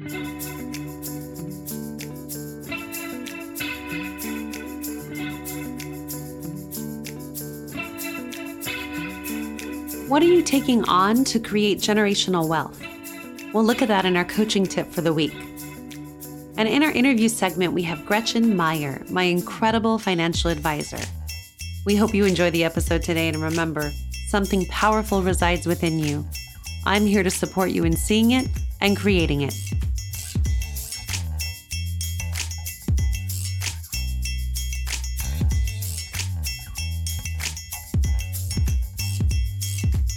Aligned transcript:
What 0.00 0.08
are 10.22 10.26
you 10.26 10.42
taking 10.42 10.88
on 10.88 11.24
to 11.24 11.38
create 11.38 11.80
generational 11.80 12.48
wealth? 12.48 12.82
We'll 13.52 13.64
look 13.64 13.82
at 13.82 13.88
that 13.88 14.06
in 14.06 14.16
our 14.16 14.24
coaching 14.24 14.64
tip 14.64 14.90
for 14.90 15.02
the 15.02 15.12
week. 15.12 15.34
And 16.56 16.66
in 16.66 16.82
our 16.82 16.92
interview 16.92 17.28
segment, 17.28 17.74
we 17.74 17.82
have 17.82 18.06
Gretchen 18.06 18.56
Meyer, 18.56 19.04
my 19.10 19.24
incredible 19.24 19.98
financial 19.98 20.50
advisor. 20.50 21.00
We 21.84 21.96
hope 21.96 22.14
you 22.14 22.24
enjoy 22.24 22.50
the 22.50 22.64
episode 22.64 23.02
today 23.02 23.28
and 23.28 23.36
remember, 23.36 23.92
something 24.28 24.64
powerful 24.66 25.20
resides 25.20 25.66
within 25.66 25.98
you. 25.98 26.24
I'm 26.86 27.04
here 27.04 27.22
to 27.22 27.30
support 27.30 27.70
you 27.70 27.84
in 27.84 27.94
seeing 27.94 28.30
it 28.30 28.48
and 28.80 28.96
creating 28.96 29.42
it. 29.42 29.52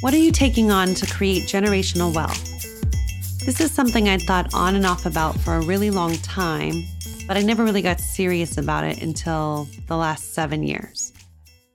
What 0.04 0.14
are 0.14 0.18
you 0.18 0.34
taking 0.34 0.70
on 0.70 0.96
to 0.96 1.06
create 1.06 1.44
generational 1.44 2.14
wealth? 2.14 2.44
This 3.46 3.62
is 3.62 3.72
something 3.72 4.10
I'd 4.10 4.24
thought 4.24 4.54
on 4.54 4.76
and 4.76 4.86
off 4.86 5.06
about 5.06 5.40
for 5.40 5.56
a 5.56 5.62
really 5.62 5.92
long 5.92 6.18
time, 6.18 6.84
but 7.26 7.38
I 7.38 7.42
never 7.42 7.64
really 7.64 7.82
got 7.82 8.02
serious 8.02 8.58
about 8.58 8.84
it 8.84 9.02
until 9.02 9.66
the 9.88 9.96
last 9.96 10.34
seven 10.34 10.62
years. 10.62 11.14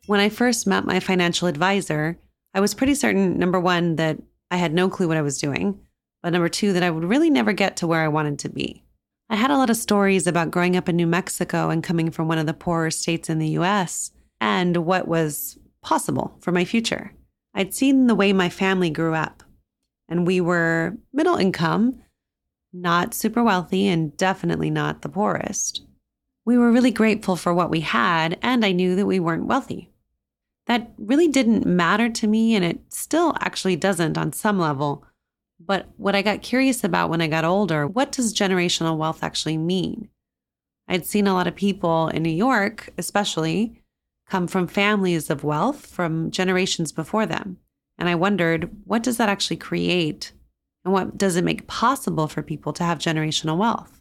When 0.09 0.21
I 0.21 0.29
first 0.29 0.67
met 0.67 0.85
my 0.85 1.01
financial 1.01 1.49
advisor, 1.49 2.19
I 2.53 2.61
was 2.61 2.75
pretty 2.75 2.95
certain 2.97 3.39
number 3.39 3.59
one, 3.59 3.97
that 3.97 4.19
I 4.51 4.59
had 4.59 4.75
no 4.75 4.91
clue 4.91 5.09
what 5.09 5.17
I 5.17 5.23
was 5.23 5.41
doing, 5.41 5.81
but 6.23 6.35
number 6.35 6.51
two, 6.51 6.75
that 6.75 6.83
I 6.83 6.91
would 6.91 7.05
really 7.05 7.31
never 7.31 7.55
get 7.55 7.79
to 7.79 7.87
where 7.87 8.03
I 8.03 8.09
wanted 8.09 8.41
to 8.41 8.51
be. 8.51 8.85
I 9.31 9.37
had 9.37 9.51
a 9.51 9.57
lot 9.57 9.71
of 9.71 9.79
stories 9.79 10.27
about 10.27 10.51
growing 10.51 10.77
up 10.77 10.91
in 10.91 10.97
New 10.97 11.07
Mexico 11.07 11.71
and 11.71 11.83
coming 11.83 12.11
from 12.11 12.29
one 12.29 12.37
of 12.37 12.45
the 12.45 12.53
poorer 12.53 12.91
states 12.91 13.31
in 13.31 13.39
the 13.39 13.57
US 13.61 14.11
and 14.39 14.77
what 14.85 15.09
was 15.09 15.59
possible 15.81 16.37
for 16.43 16.53
my 16.53 16.67
future. 16.67 17.15
I'd 17.59 17.75
seen 17.75 18.07
the 18.07 18.15
way 18.15 18.33
my 18.33 18.49
family 18.49 18.89
grew 18.89 19.15
up 19.15 19.43
and 20.09 20.27
we 20.27 20.41
were 20.41 20.97
middle 21.13 21.37
income, 21.37 22.01
not 22.73 23.15
super 23.15 23.43
wealthy, 23.43 23.89
and 23.89 24.17
definitely 24.17 24.71
not 24.71 25.03
the 25.03 25.09
poorest. 25.09 25.83
We 26.45 26.57
were 26.57 26.71
really 26.71 26.93
grateful 26.93 27.35
for 27.35 27.53
what 27.53 27.69
we 27.69 27.81
had, 27.81 28.39
and 28.43 28.65
I 28.65 28.71
knew 28.71 28.95
that 28.95 29.07
we 29.07 29.19
weren't 29.19 29.47
wealthy. 29.47 29.91
That 30.67 30.93
really 30.99 31.27
didn't 31.27 31.67
matter 31.67 32.09
to 32.09 32.27
me, 32.29 32.55
and 32.55 32.65
it 32.65 32.79
still 32.91 33.35
actually 33.41 33.75
doesn't 33.75 34.17
on 34.17 34.33
some 34.33 34.59
level. 34.59 35.05
But 35.59 35.89
what 35.97 36.15
I 36.15 36.23
got 36.23 36.43
curious 36.43 36.85
about 36.85 37.11
when 37.11 37.21
I 37.21 37.27
got 37.27 37.45
older, 37.45 37.89
what 37.89 38.13
does 38.13 38.33
generational 38.33 38.97
wealth 38.97 39.25
actually 39.25 39.59
mean? 39.59 40.09
I'd 40.87 41.07
seen 41.07 41.27
a 41.27 41.35
lot 41.35 41.49
of 41.49 41.57
people 41.57 42.07
in 42.09 42.23
New 42.23 42.31
York, 42.31 42.91
especially, 42.97 43.83
come 44.29 44.47
from 44.47 44.67
families 44.67 45.31
of 45.31 45.45
wealth 45.45 45.87
from 45.87 46.31
generations 46.31 46.93
before 46.93 47.27
them. 47.27 47.59
And 47.99 48.09
I 48.09 48.15
wondered, 48.15 48.71
what 48.85 49.03
does 49.03 49.17
that 49.17 49.29
actually 49.29 49.57
create? 49.57 50.33
And 50.85 50.93
what 50.93 51.19
does 51.19 51.37
it 51.37 51.45
make 51.45 51.67
possible 51.67 52.29
for 52.29 52.43
people 52.43 52.73
to 52.75 52.85
have 52.85 52.99
generational 52.99 53.57
wealth? 53.57 54.01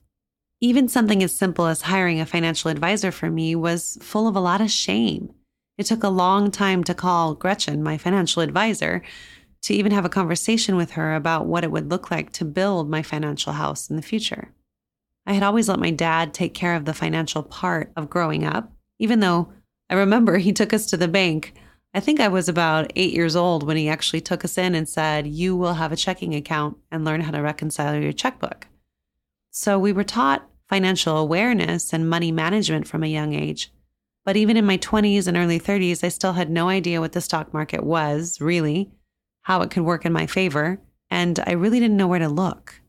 Even 0.59 0.87
something 0.87 1.23
as 1.23 1.33
simple 1.33 1.65
as 1.67 1.83
hiring 1.83 2.19
a 2.19 2.25
financial 2.25 2.71
advisor 2.71 3.11
for 3.11 3.29
me 3.29 3.55
was 3.55 3.97
full 4.01 4.27
of 4.27 4.35
a 4.35 4.39
lot 4.39 4.61
of 4.61 4.71
shame. 4.71 5.33
It 5.77 5.85
took 5.85 6.03
a 6.03 6.09
long 6.09 6.49
time 6.49 6.83
to 6.85 6.95
call 6.95 7.35
Gretchen, 7.35 7.83
my 7.83 7.97
financial 7.97 8.41
advisor, 8.41 9.03
to 9.63 9.73
even 9.73 9.91
have 9.91 10.05
a 10.05 10.09
conversation 10.09 10.75
with 10.75 10.91
her 10.91 11.15
about 11.15 11.45
what 11.45 11.63
it 11.63 11.71
would 11.71 11.89
look 11.89 12.09
like 12.09 12.31
to 12.33 12.45
build 12.45 12.89
my 12.89 13.03
financial 13.03 13.53
house 13.53 13.89
in 13.89 13.95
the 13.95 14.01
future. 14.01 14.53
I 15.25 15.33
had 15.33 15.43
always 15.43 15.67
let 15.67 15.79
my 15.79 15.91
dad 15.91 16.33
take 16.33 16.53
care 16.53 16.75
of 16.75 16.85
the 16.85 16.93
financial 16.93 17.43
part 17.43 17.91
of 17.95 18.09
growing 18.09 18.45
up, 18.45 18.71
even 18.97 19.19
though 19.19 19.51
I 19.89 19.95
remember 19.95 20.37
he 20.37 20.53
took 20.53 20.73
us 20.73 20.85
to 20.87 20.97
the 20.97 21.07
bank 21.07 21.53
I 21.97 21.99
think 21.99 22.19
I 22.19 22.27
was 22.27 22.47
about 22.47 22.91
eight 22.95 23.11
years 23.13 23.35
old 23.35 23.63
when 23.63 23.75
he 23.75 23.89
actually 23.89 24.21
took 24.21 24.45
us 24.45 24.57
in 24.57 24.75
and 24.75 24.87
said, 24.87 25.25
You 25.25 25.55
will 25.55 25.73
have 25.73 25.91
a 25.91 25.95
checking 25.95 26.35
account 26.35 26.77
and 26.91 27.03
learn 27.03 27.21
how 27.21 27.31
to 27.31 27.41
reconcile 27.41 27.99
your 27.99 28.13
checkbook. 28.13 28.67
So 29.49 29.79
we 29.79 29.93
were 29.93 30.03
taught 30.03 30.47
financial 30.69 31.17
awareness 31.17 31.93
and 31.93 32.07
money 32.07 32.31
management 32.31 32.87
from 32.87 33.03
a 33.03 33.07
young 33.07 33.33
age. 33.33 33.71
But 34.25 34.37
even 34.37 34.57
in 34.57 34.65
my 34.65 34.77
20s 34.77 35.27
and 35.27 35.35
early 35.35 35.59
30s, 35.59 36.03
I 36.03 36.09
still 36.09 36.33
had 36.33 36.51
no 36.51 36.69
idea 36.69 36.99
what 36.99 37.13
the 37.13 37.21
stock 37.21 37.53
market 37.53 37.83
was, 37.83 38.39
really, 38.39 38.91
how 39.41 39.61
it 39.61 39.71
could 39.71 39.83
work 39.83 40.05
in 40.05 40.13
my 40.13 40.27
favor, 40.27 40.79
and 41.09 41.39
I 41.47 41.53
really 41.53 41.79
didn't 41.79 41.97
know 41.97 42.07
where 42.07 42.19
to 42.19 42.27
look. 42.27 42.81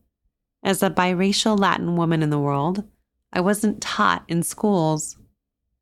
As 0.64 0.82
a 0.82 0.90
biracial 0.90 1.58
Latin 1.58 1.96
woman 1.96 2.22
in 2.22 2.30
the 2.30 2.38
world, 2.38 2.84
I 3.32 3.40
wasn't 3.40 3.80
taught 3.80 4.24
in 4.28 4.42
schools 4.42 5.16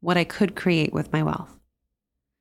what 0.01 0.17
I 0.17 0.25
could 0.25 0.57
create 0.57 0.93
with 0.93 1.13
my 1.13 1.23
wealth. 1.23 1.59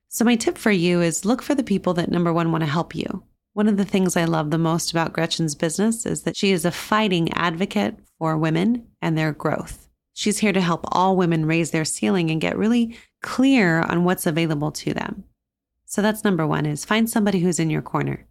So, 0.10 0.24
my 0.24 0.36
tip 0.36 0.58
for 0.58 0.72
you 0.72 1.02
is 1.02 1.26
look 1.26 1.42
for 1.42 1.56
the 1.56 1.64
people 1.64 1.94
that 1.96 2.10
number 2.10 2.32
one 2.32 2.52
want 2.52 2.64
to 2.64 2.70
help 2.70 2.96
you. 2.96 3.24
One 3.54 3.68
of 3.68 3.78
the 3.78 3.86
things 3.86 4.18
I 4.18 4.26
love 4.26 4.52
the 4.52 4.58
most 4.58 4.92
about 4.92 5.14
Gretchen's 5.14 5.56
business 5.56 6.06
is 6.06 6.24
that 6.24 6.36
she 6.36 6.52
is 6.52 6.66
a 6.66 6.72
fighting 6.72 7.32
advocate 7.34 7.98
for 8.18 8.38
women 8.38 8.88
and 9.02 9.18
their 9.18 9.32
growth. 9.32 9.88
She's 10.14 10.40
here 10.40 10.54
to 10.54 10.62
help 10.62 10.86
all 10.92 11.18
women 11.18 11.46
raise 11.46 11.72
their 11.72 11.86
ceiling 11.86 12.32
and 12.32 12.40
get 12.40 12.58
really 12.58 12.98
clear 13.22 13.82
on 13.82 14.04
what's 14.04 14.26
available 14.26 14.72
to 14.72 14.94
them. 14.94 15.26
So 15.86 16.02
that's 16.02 16.24
number 16.24 16.48
1 16.48 16.66
is 16.66 16.86
find 16.86 17.10
somebody 17.10 17.40
who's 17.40 17.60
in 17.60 17.70
your 17.70 17.82
corner. 17.82 18.26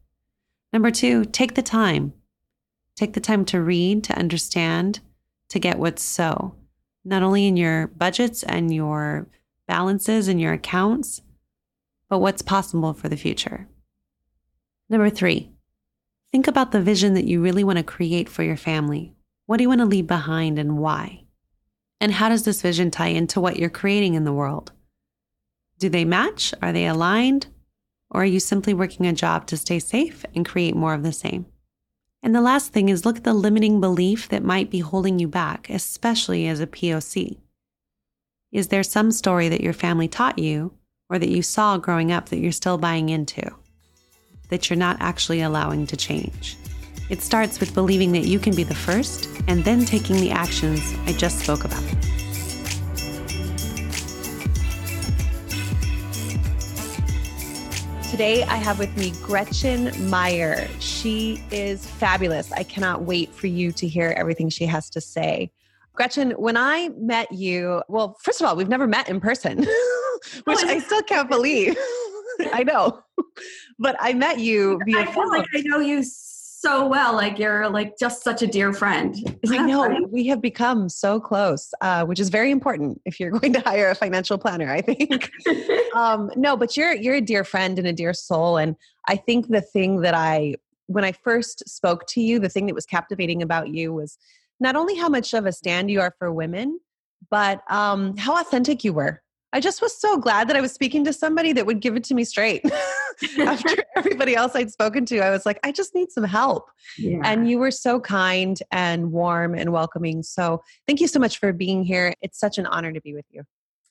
Number 0.73 0.91
2, 0.91 1.27
take 1.27 1.55
the 1.55 1.63
time. 1.63 2.13
Take 2.97 3.13
the 3.13 3.21
time 3.21 3.45
to 3.47 3.61
read, 3.61 4.05
to 4.05 4.19
understand, 4.19 5.01
to 5.51 5.59
get 5.59 5.79
what's 5.79 6.03
so, 6.03 6.55
not 7.05 7.23
only 7.23 7.47
in 7.47 7.57
your 7.57 7.89
budgets 7.89 8.43
and 8.43 8.75
your 8.75 9.29
balances 9.67 10.29
and 10.29 10.41
your 10.41 10.53
accounts, 10.53 11.21
but 12.09 12.19
what's 12.19 12.43
possible 12.43 12.95
for 12.95 13.09
the 13.09 13.17
future. 13.17 13.69
Number 14.89 15.11
three, 15.11 15.51
think 16.33 16.47
about 16.47 16.73
the 16.73 16.81
vision 16.81 17.15
that 17.15 17.25
you 17.25 17.43
really 17.43 17.65
want 17.65 17.79
to 17.79 17.85
create 17.85 18.29
for 18.29 18.43
your 18.43 18.57
family. 18.57 19.15
What 19.47 19.59
do 19.59 19.63
you 19.63 19.69
want 19.69 19.81
to 19.81 19.87
leave 19.87 20.07
behind 20.07 20.59
and 20.59 20.79
why? 20.79 21.25
And 22.01 22.13
how 22.13 22.29
does 22.29 22.45
this 22.45 22.63
vision 22.63 22.91
tie 22.91 23.09
into 23.09 23.41
what 23.41 23.57
you're 23.57 23.71
creating 23.71 24.15
in 24.15 24.25
the 24.25 24.33
world? 24.33 24.73
Do 25.79 25.89
they 25.89 26.05
match? 26.05 26.55
Are 26.63 26.73
they 26.73 26.87
aligned? 26.87 27.47
Or 28.11 28.23
are 28.23 28.27
you 28.27 28.41
simply 28.41 28.75
working 28.75 29.07
a 29.07 29.13
job 29.13 29.47
to 29.49 29.57
stay 29.57 29.79
safe 29.79 30.25
and 30.35 30.47
create 30.47 30.77
more 30.77 30.95
of 30.95 31.03
the 31.03 31.13
same? 31.13 31.47
And 32.25 32.35
the 32.35 32.41
last 32.41 32.73
thing 32.73 32.89
is 32.89 33.05
look 33.05 33.19
at 33.19 33.25
the 33.25 33.35
limiting 33.35 33.83
belief 33.83 34.31
that 34.31 34.43
might 34.43 34.71
be 34.71 34.79
holding 34.79 35.19
you 35.19 35.29
back, 35.29 35.69
especially 35.69 36.49
as 36.49 36.59
a 36.59 36.67
POC. 36.67 37.37
Is 38.51 38.69
there 38.69 38.83
some 38.83 39.13
story 39.13 39.51
that 39.51 39.61
your 39.61 39.75
family 39.75 40.09
taught 40.09 40.39
you 40.39 40.73
or 41.11 41.19
that 41.19 41.29
you 41.29 41.43
saw 41.43 41.77
growing 41.77 42.11
up 42.11 42.31
that 42.31 42.39
you're 42.39 42.51
still 42.51 42.79
buying 42.79 43.11
into, 43.11 43.43
that 44.49 44.71
you're 44.71 44.79
not 44.79 44.97
actually 45.01 45.43
allowing 45.43 45.87
to 45.89 45.99
change. 45.99 46.57
It 47.11 47.21
starts 47.21 47.61
with 47.61 47.75
believing 47.75 48.13
that 48.13 48.27
you 48.27 48.39
can 48.39 48.57
be 48.57 48.65
the 48.65 48.75
first 48.75 49.29
and 49.47 49.63
then 49.63 49.85
taking 49.85 50.17
the 50.17 50.31
actions 50.31 50.95
I 51.05 51.13
just 51.13 51.41
spoke 51.41 51.65
about. 51.65 51.85
Today, 58.15 58.45
I 58.45 58.59
have 58.59 58.79
with 58.79 58.97
me 58.97 59.11
Gretchen 59.25 59.91
Meyer. 60.09 60.69
She 60.79 61.43
is 61.51 61.85
fabulous. 61.85 62.53
I 62.53 62.63
cannot 62.63 63.03
wait 63.03 63.35
for 63.35 63.49
you 63.49 63.73
to 63.73 63.89
hear 63.89 64.15
everything 64.17 64.51
she 64.51 64.67
has 64.67 64.89
to 64.91 65.01
say. 65.01 65.51
Gretchen, 65.95 66.31
when 66.31 66.57
I 66.57 66.91
met 66.91 67.33
you, 67.33 67.83
well, 67.89 68.17
first 68.23 68.41
of 68.41 68.47
all, 68.47 68.55
we've 68.55 68.69
never 68.69 68.87
met 68.87 69.09
in 69.09 69.21
person, 69.21 69.59
which 70.45 70.63
I 70.63 70.79
still 70.79 71.03
can't 71.03 71.29
believe. 71.29 71.77
I 72.53 72.63
know. 72.63 73.03
But 73.81 73.97
I 73.99 74.13
met 74.13 74.39
you 74.39 74.81
via 74.87 75.01
I 75.01 75.07
feel 75.07 75.29
like 75.29 75.47
I 75.53 75.63
know 75.63 75.81
you 75.81 76.05
so 76.65 76.87
well. 76.87 77.13
Like 77.13 77.39
you're 77.39 77.69
like 77.69 77.99
just 77.99 78.25
such 78.25 78.41
a 78.41 78.47
dear 78.47 78.73
friend. 78.73 79.15
Isn't 79.43 79.59
I 79.59 79.67
know. 79.67 79.83
Funny? 79.83 80.07
We 80.07 80.27
have 80.29 80.41
become 80.41 80.89
so 80.89 81.21
close, 81.21 81.73
uh, 81.83 82.05
which 82.07 82.19
is 82.19 82.31
very 82.31 82.51
important 82.51 83.01
if 83.05 83.21
you're 83.21 83.31
going 83.31 83.53
to 83.53 83.61
hire 83.61 83.91
a 83.91 83.95
financial 83.95 84.39
planner, 84.39 84.71
I 84.71 84.81
think. 84.81 85.31
um, 85.95 86.31
no, 86.37 86.57
but 86.57 86.77
you're 86.77 86.95
you're 86.95 87.17
a 87.17 87.21
dear 87.21 87.45
friend 87.45 87.79
and 87.79 87.87
a 87.87 87.93
dear 87.93 88.15
soul. 88.15 88.57
And 88.57 88.77
I 89.09 89.17
think 89.17 89.49
the 89.49 89.61
thing 89.61 90.01
that 90.01 90.15
I 90.15 90.55
when 90.87 91.05
I 91.05 91.13
first 91.13 91.69
spoke 91.69 92.07
to 92.09 92.21
you, 92.21 92.39
the 92.39 92.49
thing 92.49 92.67
that 92.67 92.75
was 92.75 92.87
captivating 92.87 93.43
about 93.43 93.69
you 93.69 93.93
was 93.93 94.19
not 94.59 94.75
only 94.75 94.97
how 94.97 95.09
much 95.09 95.35
of 95.35 95.47
a 95.47 95.53
stand 95.53 95.91
you 95.91 96.01
are 96.01 96.15
for 96.19 96.33
women, 96.33 96.81
but 97.31 97.61
um, 97.71 98.17
how 98.17 98.41
authentic 98.41 98.85
you 98.85 98.93
were. 98.93 99.23
I 99.55 99.61
just 99.61 99.81
was 99.81 99.97
so 99.97 100.19
glad 100.19 100.49
that 100.49 100.57
I 100.57 100.61
was 100.61 100.73
speaking 100.73 101.05
to 101.05 101.13
somebody 101.13 101.53
that 101.53 101.65
would 101.65 101.79
give 101.79 101.95
it 101.95 102.03
to 102.05 102.15
me 102.15 102.25
straight. 102.25 102.65
After 103.39 103.77
everybody 103.97 104.35
else 104.35 104.57
I'd 104.57 104.73
spoken 104.73 105.07
to, 105.07 105.21
I 105.21 105.31
was 105.31 105.47
like, 105.47 105.61
I 105.63 105.71
just 105.71 105.95
need 105.95 106.11
some 106.11 106.25
help. 106.25 106.71
Yeah. 106.99 107.21
And 107.23 107.49
you 107.49 107.59
were 107.59 107.71
so 107.71 108.01
kind 108.01 108.59
and 108.73 109.13
warm 109.13 109.55
and 109.55 109.71
welcoming. 109.71 110.25
So 110.25 110.61
thank 110.89 111.01
you 111.01 111.07
so 111.07 111.21
much 111.21 111.39
for 111.39 111.53
being 111.53 111.85
here. 111.85 112.15
It's 112.21 112.41
such 112.41 112.59
an 112.59 112.67
honor 112.67 112.93
to 112.93 113.01
be 113.01 113.15
with 113.15 113.27
you. 113.31 113.45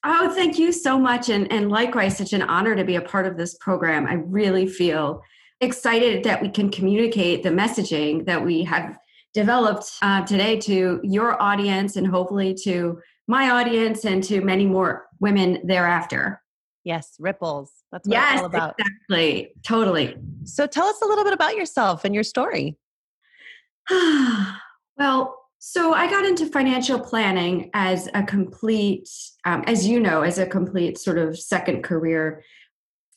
Oh, 0.04 0.36
thank 0.36 0.60
you 0.60 0.74
so 0.74 1.00
much. 1.00 1.30
And, 1.30 1.50
and 1.50 1.70
likewise, 1.70 2.18
such 2.18 2.34
an 2.34 2.42
honor 2.42 2.76
to 2.76 2.84
be 2.84 2.98
a 2.98 3.02
part 3.02 3.26
of 3.26 3.38
this 3.38 3.56
program. 3.56 4.06
I 4.06 4.16
really 4.16 4.68
feel 4.68 5.24
excited 5.62 6.26
that 6.26 6.42
we 6.42 6.50
can 6.50 6.72
communicate 6.72 7.42
the 7.42 7.52
messaging 7.52 8.26
that 8.26 8.44
we 8.44 8.66
have 8.66 8.98
developed 9.34 9.90
uh, 10.02 10.26
today 10.26 10.60
to 10.60 11.00
your 11.04 11.42
audience 11.42 11.96
and 11.96 12.06
hopefully 12.06 12.54
to 12.54 13.00
my 13.28 13.50
audience 13.50 14.06
and 14.06 14.24
to 14.26 14.42
many 14.42 14.66
more 14.66 15.06
women 15.20 15.60
thereafter. 15.66 16.42
Yes, 16.84 17.16
ripples. 17.20 17.72
That's 17.92 18.08
what 18.08 18.14
yes, 18.14 18.34
it's 18.34 18.42
all 18.42 18.46
about. 18.46 18.76
Exactly. 18.78 19.54
Totally. 19.64 20.16
So 20.44 20.68
tell 20.68 20.86
us 20.86 21.02
a 21.02 21.06
little 21.06 21.24
bit 21.24 21.34
about 21.34 21.56
yourself 21.56 22.04
and 22.04 22.14
your 22.14 22.24
story. 22.24 22.78
well, 24.98 25.38
so 25.60 25.94
I 25.94 26.10
got 26.10 26.26
into 26.26 26.46
financial 26.48 27.00
planning 27.00 27.70
as 27.74 28.10
a 28.14 28.24
complete, 28.24 29.10
um, 29.46 29.64
as 29.66 29.88
you 29.88 30.00
know, 30.00 30.22
as 30.22 30.38
a 30.38 30.46
complete 30.46 30.98
sort 30.98 31.18
of 31.18 31.40
second 31.40 31.84
career. 31.84 32.44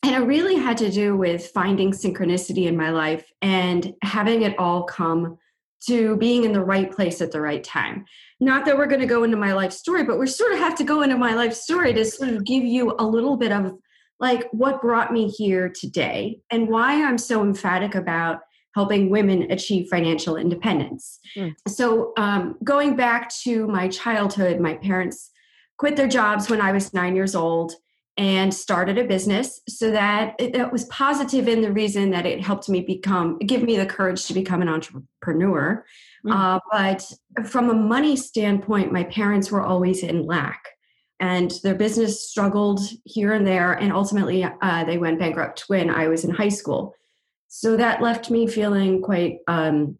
And 0.05 0.15
it 0.15 0.25
really 0.25 0.55
had 0.55 0.77
to 0.79 0.91
do 0.91 1.17
with 1.17 1.49
finding 1.49 1.91
synchronicity 1.91 2.67
in 2.67 2.77
my 2.77 2.91
life 2.91 3.29
and 3.43 3.93
having 4.03 4.43
it 4.43 4.57
all 4.61 4.85
come 4.85 5.39
to 5.87 6.17
being 6.17 6.45
in 6.45 6.53
the 6.53 6.65
right 6.65 6.91
place 6.91 7.21
at 7.21 7.33
the 7.33 7.41
right 7.41 7.63
time. 7.63 8.05
Not 8.41 8.65
that 8.65 8.77
we're 8.77 8.87
going 8.87 9.01
to 9.01 9.07
go 9.07 9.25
into 9.25 9.37
my 9.37 9.53
life 9.53 9.73
story, 9.73 10.05
but 10.05 10.19
we 10.19 10.27
sort 10.27 10.53
of 10.53 10.59
have 10.59 10.75
to 10.77 10.85
go 10.85 11.03
into 11.03 11.17
my 11.17 11.35
life 11.35 11.55
story 11.55 11.93
to 11.95 12.05
sort 12.05 12.31
of 12.31 12.45
give 12.45 12.65
you 12.65 12.95
a 12.99 13.05
little 13.05 13.37
bit 13.37 13.53
of 13.53 13.73
like 14.19 14.49
what 14.53 14.81
brought 14.81 15.13
me 15.13 15.29
here 15.29 15.69
today 15.69 16.41
and 16.51 16.69
why 16.69 17.05
I'm 17.05 17.19
so 17.19 17.43
emphatic 17.43 17.95
about 17.95 18.41
helping 18.75 19.09
women 19.09 19.51
achieve 19.51 19.89
financial 19.91 20.37
independence. 20.37 21.19
Mm. 21.37 21.55
So, 21.67 22.13
um, 22.19 22.57
going 22.63 22.95
back 22.95 23.31
to 23.45 23.67
my 23.67 23.89
childhood, 23.89 24.61
my 24.61 24.75
parents 24.75 25.31
quit 25.79 25.97
their 25.97 26.09
jobs 26.09 26.51
when 26.51 26.61
I 26.61 26.73
was 26.73 26.93
nine 26.93 27.17
years 27.17 27.35
old 27.35 27.75
and 28.17 28.53
started 28.53 28.99
a 28.99 29.05
business. 29.05 29.61
So 29.69 29.91
that 29.91 30.35
it, 30.39 30.57
it, 30.57 30.73
was 30.73 30.85
positive 30.85 31.49
in 31.49 31.61
the 31.61 31.73
reason 31.73 32.11
that 32.11 32.25
it 32.25 32.41
helped 32.41 32.69
me 32.69 32.81
become 32.81 33.39
give 33.39 33.63
me 33.63 33.77
the 33.77 33.87
courage 33.87 34.25
to 34.27 34.35
become 34.35 34.63
an 34.63 34.69
entrepreneur. 34.69 35.85
Mm-hmm. 36.25 36.33
uh, 36.33 36.59
but 36.73 37.13
from 37.49 37.71
a 37.71 37.75
money 37.75 38.17
standpoint 38.17 38.91
my 38.93 39.05
parents 39.05 39.51
were 39.51 39.63
always 39.63 40.03
in 40.03 40.27
lack 40.27 40.71
and 41.21 41.53
their 41.63 41.75
business 41.75 42.29
struggled 42.29 42.81
here 43.05 43.33
and 43.33 43.47
there 43.47 43.75
and 43.75 43.93
ultimately 43.93 44.45
uh, 44.45 44.85
they 44.85 44.99
went 44.99 45.21
bankrupt 45.21 45.65
when 45.69 45.89
i 45.89 46.09
was 46.09 46.25
in 46.25 46.31
high 46.31 46.49
school. 46.49 46.95
So 47.49 47.77
that 47.77 48.03
left 48.03 48.31
me 48.31 48.47
feeling 48.47 49.03
quite 49.03 49.39
um, 49.47 49.99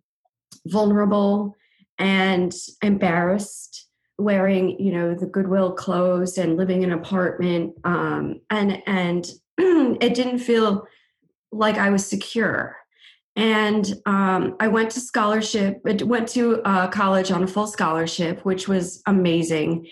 vulnerable 0.67 1.57
and 1.99 2.53
embarrassed 2.83 3.86
wearing 4.19 4.81
you 4.81 4.93
know 4.93 5.15
the 5.15 5.27
goodwill 5.27 5.73
clothes 5.73 6.39
and 6.39 6.57
living 6.57 6.83
in 6.83 6.91
an 6.91 6.99
apartment 6.99 7.75
um, 7.85 8.41
and 8.51 8.83
and 8.87 9.27
it 9.59 10.15
didn't 10.15 10.39
feel 10.39 10.87
like 11.53 11.77
i 11.79 11.91
was 11.91 12.07
secure. 12.07 12.77
And 13.39 13.95
um, 14.07 14.57
i 14.61 14.69
went 14.69 14.91
to 14.93 15.01
scholarship 15.01 15.81
went 15.85 16.29
to 16.29 16.63
uh, 16.63 16.89
college 16.89 17.31
on 17.31 17.43
a 17.43 17.47
full 17.47 17.67
scholarship 17.67 18.45
which 18.45 18.69
was 18.69 19.03
amazing. 19.07 19.87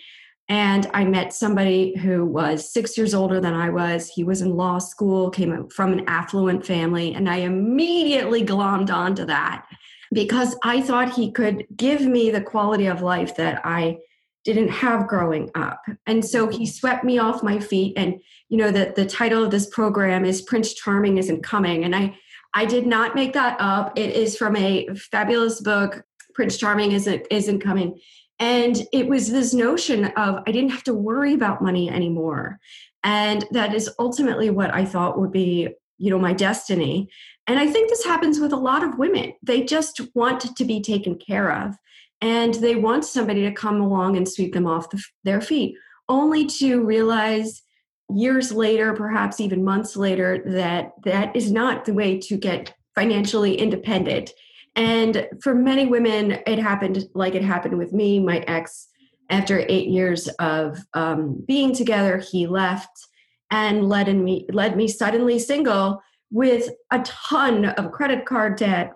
And 0.49 0.89
i 0.95 1.05
met 1.05 1.35
somebody 1.35 1.97
who 1.99 2.25
was 2.25 2.73
six 2.73 2.97
years 2.97 3.13
older 3.15 3.41
than 3.41 3.55
i 3.55 3.69
was. 3.69 4.09
He 4.09 4.25
was 4.25 4.41
in 4.41 4.57
law 4.57 4.79
school 4.79 5.29
came 5.29 5.69
from 5.69 5.93
an 5.93 6.05
affluent 6.07 6.65
family 6.65 7.15
and 7.15 7.29
i 7.29 7.37
immediately 7.37 8.43
glommed 8.43 8.91
onto 8.91 9.27
that 9.27 9.67
because 10.13 10.57
i 10.63 10.81
thought 10.81 11.13
he 11.13 11.31
could 11.31 11.67
give 11.77 12.03
me 12.03 12.31
the 12.31 12.41
quality 12.41 12.87
of 12.87 13.03
life 13.03 13.37
that 13.37 13.61
i 13.65 13.99
didn't 14.45 14.69
have 14.69 15.09
growing 15.09 15.51
up. 15.55 15.83
And 16.07 16.25
so 16.25 16.49
he 16.49 16.67
swept 16.67 17.03
me 17.03 17.19
off 17.19 17.43
my 17.43 17.59
feet. 17.59 17.95
And, 17.97 18.21
you 18.49 18.59
know, 18.59 18.71
the, 18.71 18.93
the 18.95 19.07
title 19.07 19.43
of 19.43 19.51
this 19.51 19.67
program 19.69 20.25
is 20.25 20.43
Prince 20.43 20.75
Charming 20.75 21.19
Isn't 21.19 21.43
Coming. 21.43 21.85
And 21.85 21.97
I, 21.97 22.17
I 22.53 22.67
did 22.67 22.87
not 22.87 23.15
make 23.15 23.33
that 23.33 23.57
up. 23.59 23.99
It 23.99 24.15
is 24.15 24.37
from 24.37 24.55
a 24.57 24.87
fabulous 24.95 25.61
book, 25.61 26.05
Prince 26.35 26.59
Charming 26.59 26.93
Isn't, 26.93 27.27
Isn't 27.31 27.61
Coming. 27.61 27.99
And 28.39 28.83
it 28.93 29.09
was 29.09 29.31
this 29.31 29.55
notion 29.55 30.07
of 30.17 30.43
I 30.47 30.53
didn't 30.53 30.71
have 30.71 30.85
to 30.85 30.95
worry 30.95 31.35
about 31.35 31.63
money 31.63 31.89
anymore. 31.89 32.59
And 33.03 33.45
that 33.53 33.75
is 33.75 33.91
ultimately 33.99 34.51
what 34.51 34.75
I 34.75 34.85
thought 34.85 35.19
would 35.19 35.33
be, 35.33 35.69
you 35.99 36.11
know, 36.11 36.19
my 36.19 36.33
destiny. 36.33 37.09
And 37.47 37.59
I 37.59 37.67
think 37.67 37.89
this 37.89 38.05
happens 38.05 38.41
with 38.41 38.53
a 38.53 38.57
lot 38.57 38.83
of 38.83 38.99
women. 38.99 39.35
They 39.43 39.63
just 39.63 40.01
want 40.15 40.57
to 40.57 40.65
be 40.65 40.81
taken 40.81 41.17
care 41.17 41.53
of 41.53 41.77
and 42.25 42.55
they 42.55 42.75
want 42.75 43.05
somebody 43.05 43.43
to 43.43 43.53
come 43.53 43.83
along 43.83 44.17
and 44.17 44.27
sweep 44.27 44.55
them 44.55 44.67
off 44.67 44.89
the, 44.89 45.03
their 45.25 45.43
feet 45.43 45.77
only 46.09 46.47
to 46.47 46.83
realize 46.83 47.63
years 48.11 48.51
later 48.51 48.95
perhaps 48.95 49.41
even 49.41 49.63
months 49.63 49.95
later 49.95 50.43
that 50.47 50.93
that 51.05 51.37
is 51.37 51.53
not 51.53 51.85
the 51.85 51.93
way 51.93 52.19
to 52.19 52.37
get 52.37 52.75
financially 52.95 53.55
independent. 53.57 54.31
And 54.75 55.29
for 55.43 55.55
many 55.55 55.87
women 55.87 56.39
it 56.47 56.59
happened 56.59 57.07
like 57.15 57.35
it 57.35 57.45
happened 57.45 57.77
with 57.77 57.93
me 57.93 58.19
my 58.21 58.39
ex 58.39 58.89
after 59.29 59.65
eight 59.69 59.89
years 59.89 60.29
of 60.39 60.79
um, 60.95 61.45
being 61.47 61.75
together 61.75 62.19
he 62.19 62.47
left 62.47 63.07
and 63.51 63.89
led 63.89 64.15
me 64.17 64.47
led 64.51 64.77
me 64.77 64.89
suddenly 64.89 65.39
single 65.39 66.03
with 66.31 66.71
a 66.91 67.01
ton 67.01 67.67
of 67.67 67.93
credit 67.93 68.25
card 68.25 68.57
debt 68.57 68.93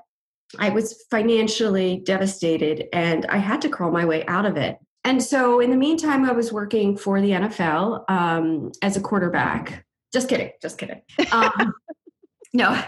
I 0.59 0.71
was 0.71 1.05
financially 1.11 2.03
devastated 2.05 2.87
and 2.93 3.27
I 3.27 3.39
had 3.39 3.61
to 3.63 3.69
crawl 3.69 3.91
my 3.91 4.05
way 4.05 4.25
out 4.27 4.47
of 4.47 4.57
it. 4.57 4.79
And 5.05 5.23
so, 5.23 5.61
in 5.61 5.71
the 5.71 5.77
meantime, 5.77 6.25
I 6.25 6.33
was 6.33 6.53
working 6.53 6.97
for 6.97 7.21
the 7.21 7.31
NFL 7.31 8.11
um, 8.11 8.73
as 8.83 8.97
a 8.97 9.01
quarterback. 9.01 9.85
Just 10.13 10.29
kidding, 10.29 10.51
just 10.61 10.77
kidding. 10.79 11.01
Um, 11.33 11.73
no, 12.53 12.83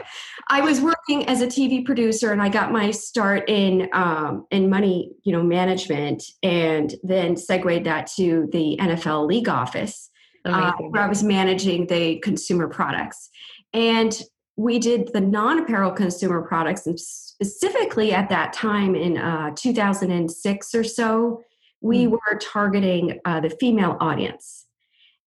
I 0.49 0.61
was 0.61 0.81
working 0.81 1.27
as 1.29 1.41
a 1.41 1.47
TV 1.47 1.85
producer, 1.85 2.33
and 2.33 2.43
I 2.43 2.49
got 2.49 2.73
my 2.73 2.91
start 2.91 3.49
in 3.49 3.89
um, 3.93 4.47
in 4.51 4.69
money, 4.69 5.13
you 5.23 5.33
know, 5.33 5.43
management, 5.43 6.25
and 6.43 6.95
then 7.03 7.37
segued 7.37 7.85
that 7.85 8.09
to 8.17 8.49
the 8.53 8.77
NFL 8.81 9.27
league 9.27 9.49
office, 9.49 10.11
uh, 10.45 10.73
where 10.91 11.03
I 11.03 11.09
was 11.09 11.23
managing 11.23 11.87
the 11.87 12.19
consumer 12.19 12.69
products. 12.69 13.31
And 13.73 14.21
we 14.61 14.79
did 14.79 15.11
the 15.15 15.21
non-apparel 15.21 15.91
consumer 15.91 16.43
products 16.43 16.87
and 16.87 17.01
specifically 17.01 18.13
at 18.13 18.29
that 18.29 18.53
time 18.53 18.95
in 18.95 19.17
uh, 19.17 19.51
2006 19.57 20.75
or 20.75 20.85
so 20.85 21.41
we 21.81 22.05
mm. 22.05 22.11
were 22.11 22.39
targeting 22.39 23.19
uh, 23.25 23.41
the 23.41 23.49
female 23.49 23.97
audience 24.01 24.67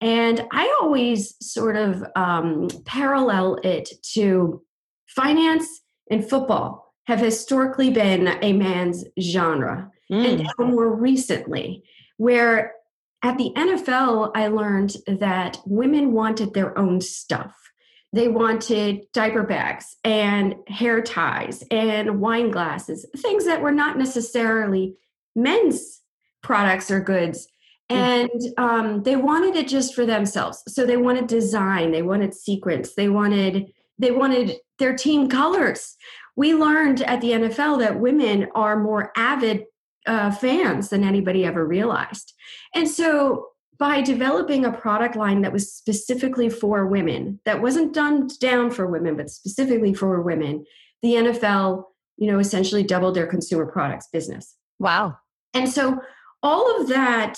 and 0.02 0.46
i 0.52 0.72
always 0.82 1.36
sort 1.42 1.76
of 1.76 2.04
um, 2.16 2.68
parallel 2.86 3.56
it 3.64 3.90
to 4.04 4.62
finance 5.08 5.82
and 6.12 6.30
football 6.30 6.94
have 7.06 7.20
historically 7.20 7.90
been 7.90 8.38
a 8.44 8.54
man's 8.54 9.04
genre 9.20 9.90
mm. 10.12 10.26
and 10.26 10.48
more 10.60 10.96
recently 10.96 11.84
where 12.18 12.74
at 13.24 13.40
the 13.40 13.52
nfl 13.56 14.32
i 14.36 14.48
learned 14.48 14.96
that 15.08 15.58
women 15.66 16.12
wanted 16.12 16.54
their 16.54 16.78
own 16.78 17.02
stuff 17.02 17.63
they 18.14 18.28
wanted 18.28 19.08
diaper 19.12 19.44
bags 19.44 19.98
and 20.04 20.56
hair 20.68 21.02
ties 21.02 21.64
and 21.72 22.22
wine 22.22 22.52
glasses, 22.52 23.06
things 23.18 23.46
that 23.46 23.62
were 23.62 23.72
not 23.72 23.98
necessarily 23.98 24.96
men's 25.36 26.02
products 26.44 26.92
or 26.92 27.00
goods. 27.00 27.48
Mm. 27.92 27.96
And 27.96 28.42
um, 28.58 29.04
they 29.04 29.16
wanted 29.16 29.56
it 29.56 29.68
just 29.68 29.96
for 29.96 30.06
themselves. 30.06 30.64
So 30.68 30.86
they 30.86 30.98
wanted 30.98 31.26
design, 31.28 31.92
they 31.92 32.04
wanted 32.04 32.34
sequence, 32.34 32.94
they 32.94 33.10
wanted 33.10 33.74
they 34.00 34.12
wanted 34.12 34.58
their 34.80 34.96
team 34.96 35.30
colors. 35.30 35.96
We 36.36 36.56
learned 36.56 37.04
at 37.04 37.22
the 37.22 37.32
NFL 37.32 37.80
that 37.80 38.00
women 38.00 38.48
are 38.56 38.80
more 38.80 39.12
avid 39.16 39.66
uh, 40.08 40.32
fans 40.32 40.90
than 40.90 41.04
anybody 41.04 41.46
ever 41.46 41.66
realized. 41.66 42.34
And 42.74 42.90
so 42.90 43.50
by 43.84 44.00
developing 44.00 44.64
a 44.64 44.72
product 44.72 45.18
line 45.18 45.42
that 45.42 45.52
was 45.52 45.70
specifically 45.70 46.48
for 46.48 46.88
women, 46.88 47.38
that 47.44 47.62
wasn't 47.62 47.94
done 47.94 48.30
down 48.40 48.72
for 48.72 48.88
women, 48.88 49.18
but 49.18 49.30
specifically 49.30 49.94
for 49.94 50.22
women, 50.22 50.64
the 51.02 51.16
NFL, 51.16 51.84
you 52.16 52.32
know, 52.32 52.40
essentially 52.40 52.82
doubled 52.82 53.14
their 53.14 53.28
consumer 53.28 53.66
products 53.66 54.08
business. 54.08 54.56
Wow. 54.80 55.18
And 55.54 55.68
so 55.70 56.00
all 56.42 56.80
of 56.80 56.88
that 56.88 57.38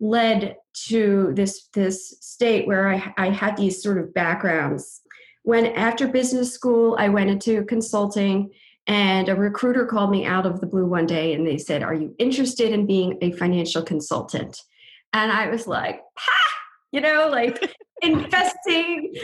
led 0.00 0.56
to 0.86 1.32
this 1.34 1.68
this 1.74 2.16
state 2.22 2.66
where 2.66 2.88
I, 2.88 3.12
I 3.18 3.28
had 3.28 3.58
these 3.58 3.82
sort 3.82 3.98
of 3.98 4.14
backgrounds. 4.14 5.02
When 5.42 5.66
after 5.66 6.08
business 6.08 6.54
school, 6.54 6.96
I 6.98 7.10
went 7.10 7.28
into 7.28 7.66
consulting 7.66 8.50
and 8.86 9.28
a 9.28 9.36
recruiter 9.36 9.84
called 9.84 10.10
me 10.10 10.24
out 10.24 10.46
of 10.46 10.62
the 10.62 10.66
blue 10.66 10.86
one 10.86 11.04
day 11.04 11.34
and 11.34 11.46
they 11.46 11.58
said, 11.58 11.82
Are 11.82 11.92
you 11.92 12.14
interested 12.18 12.72
in 12.72 12.86
being 12.86 13.18
a 13.20 13.32
financial 13.32 13.82
consultant? 13.82 14.58
And 15.12 15.30
I 15.30 15.48
was 15.48 15.66
like, 15.66 16.00
ha! 16.16 16.48
You 16.92 17.00
know, 17.00 17.28
like 17.30 17.74
investing. 18.02 19.14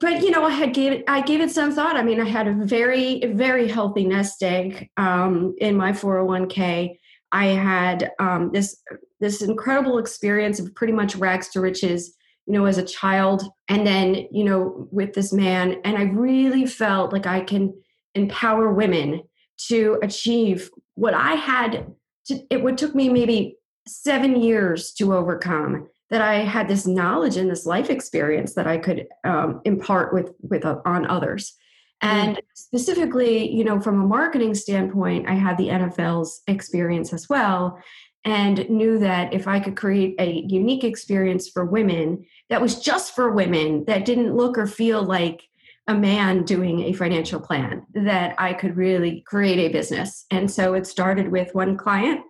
But 0.00 0.22
you 0.22 0.30
know, 0.30 0.44
I 0.44 0.50
had 0.50 0.74
gave 0.74 0.92
it, 0.92 1.04
I 1.06 1.20
gave 1.20 1.40
it 1.40 1.50
some 1.50 1.72
thought. 1.72 1.96
I 1.96 2.02
mean, 2.02 2.20
I 2.20 2.28
had 2.28 2.48
a 2.48 2.52
very, 2.52 3.20
very 3.34 3.68
healthy 3.68 4.04
nest 4.04 4.42
egg 4.42 4.90
um, 4.96 5.54
in 5.58 5.76
my 5.76 5.92
401k. 5.92 6.98
I 7.30 7.46
had 7.46 8.10
um, 8.18 8.50
this 8.52 8.82
this 9.20 9.42
incredible 9.42 9.98
experience 9.98 10.60
of 10.60 10.74
pretty 10.74 10.92
much 10.92 11.16
rags 11.16 11.48
to 11.50 11.60
riches, 11.60 12.14
you 12.46 12.54
know, 12.54 12.64
as 12.64 12.78
a 12.78 12.84
child, 12.84 13.42
and 13.68 13.86
then 13.86 14.26
you 14.32 14.44
know 14.44 14.88
with 14.90 15.12
this 15.14 15.32
man, 15.32 15.76
and 15.84 15.96
I 15.96 16.04
really 16.04 16.66
felt 16.66 17.12
like 17.12 17.26
I 17.26 17.40
can 17.40 17.74
empower 18.14 18.72
women 18.72 19.22
to 19.68 19.98
achieve 20.02 20.70
what 20.94 21.14
I 21.14 21.34
had 21.34 21.86
to, 22.26 22.40
it 22.50 22.62
would 22.62 22.78
took 22.78 22.94
me 22.94 23.08
maybe 23.08 23.57
seven 23.88 24.40
years 24.40 24.92
to 24.94 25.14
overcome 25.14 25.88
that 26.10 26.22
I 26.22 26.36
had 26.36 26.68
this 26.68 26.86
knowledge 26.86 27.36
and 27.36 27.50
this 27.50 27.66
life 27.66 27.90
experience 27.90 28.54
that 28.54 28.66
I 28.66 28.78
could 28.78 29.06
um, 29.24 29.60
impart 29.64 30.14
with 30.14 30.32
with 30.42 30.64
uh, 30.64 30.80
on 30.84 31.06
others. 31.06 31.54
And 32.00 32.36
mm. 32.36 32.40
specifically, 32.54 33.50
you 33.50 33.64
know, 33.64 33.80
from 33.80 34.00
a 34.00 34.06
marketing 34.06 34.54
standpoint, 34.54 35.28
I 35.28 35.34
had 35.34 35.58
the 35.58 35.68
NFL's 35.68 36.42
experience 36.46 37.12
as 37.12 37.28
well, 37.28 37.78
and 38.24 38.68
knew 38.68 38.98
that 38.98 39.32
if 39.32 39.46
I 39.46 39.60
could 39.60 39.76
create 39.76 40.14
a 40.18 40.44
unique 40.46 40.84
experience 40.84 41.48
for 41.48 41.64
women 41.64 42.24
that 42.50 42.60
was 42.60 42.80
just 42.80 43.14
for 43.14 43.32
women, 43.32 43.84
that 43.86 44.04
didn't 44.04 44.36
look 44.36 44.58
or 44.58 44.66
feel 44.66 45.02
like 45.02 45.42
a 45.86 45.94
man 45.94 46.44
doing 46.44 46.80
a 46.82 46.92
financial 46.92 47.40
plan, 47.40 47.82
that 47.94 48.34
I 48.38 48.52
could 48.52 48.76
really 48.76 49.22
create 49.26 49.58
a 49.58 49.72
business. 49.72 50.26
And 50.30 50.50
so 50.50 50.74
it 50.74 50.86
started 50.86 51.30
with 51.30 51.54
one 51.54 51.78
client, 51.78 52.20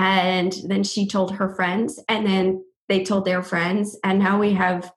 and 0.00 0.54
then 0.64 0.82
she 0.82 1.06
told 1.06 1.30
her 1.32 1.54
friends, 1.54 2.02
and 2.08 2.26
then 2.26 2.64
they 2.88 3.04
told 3.04 3.26
their 3.26 3.42
friends, 3.42 3.98
and 4.02 4.18
now 4.18 4.40
we 4.40 4.54
have, 4.54 4.90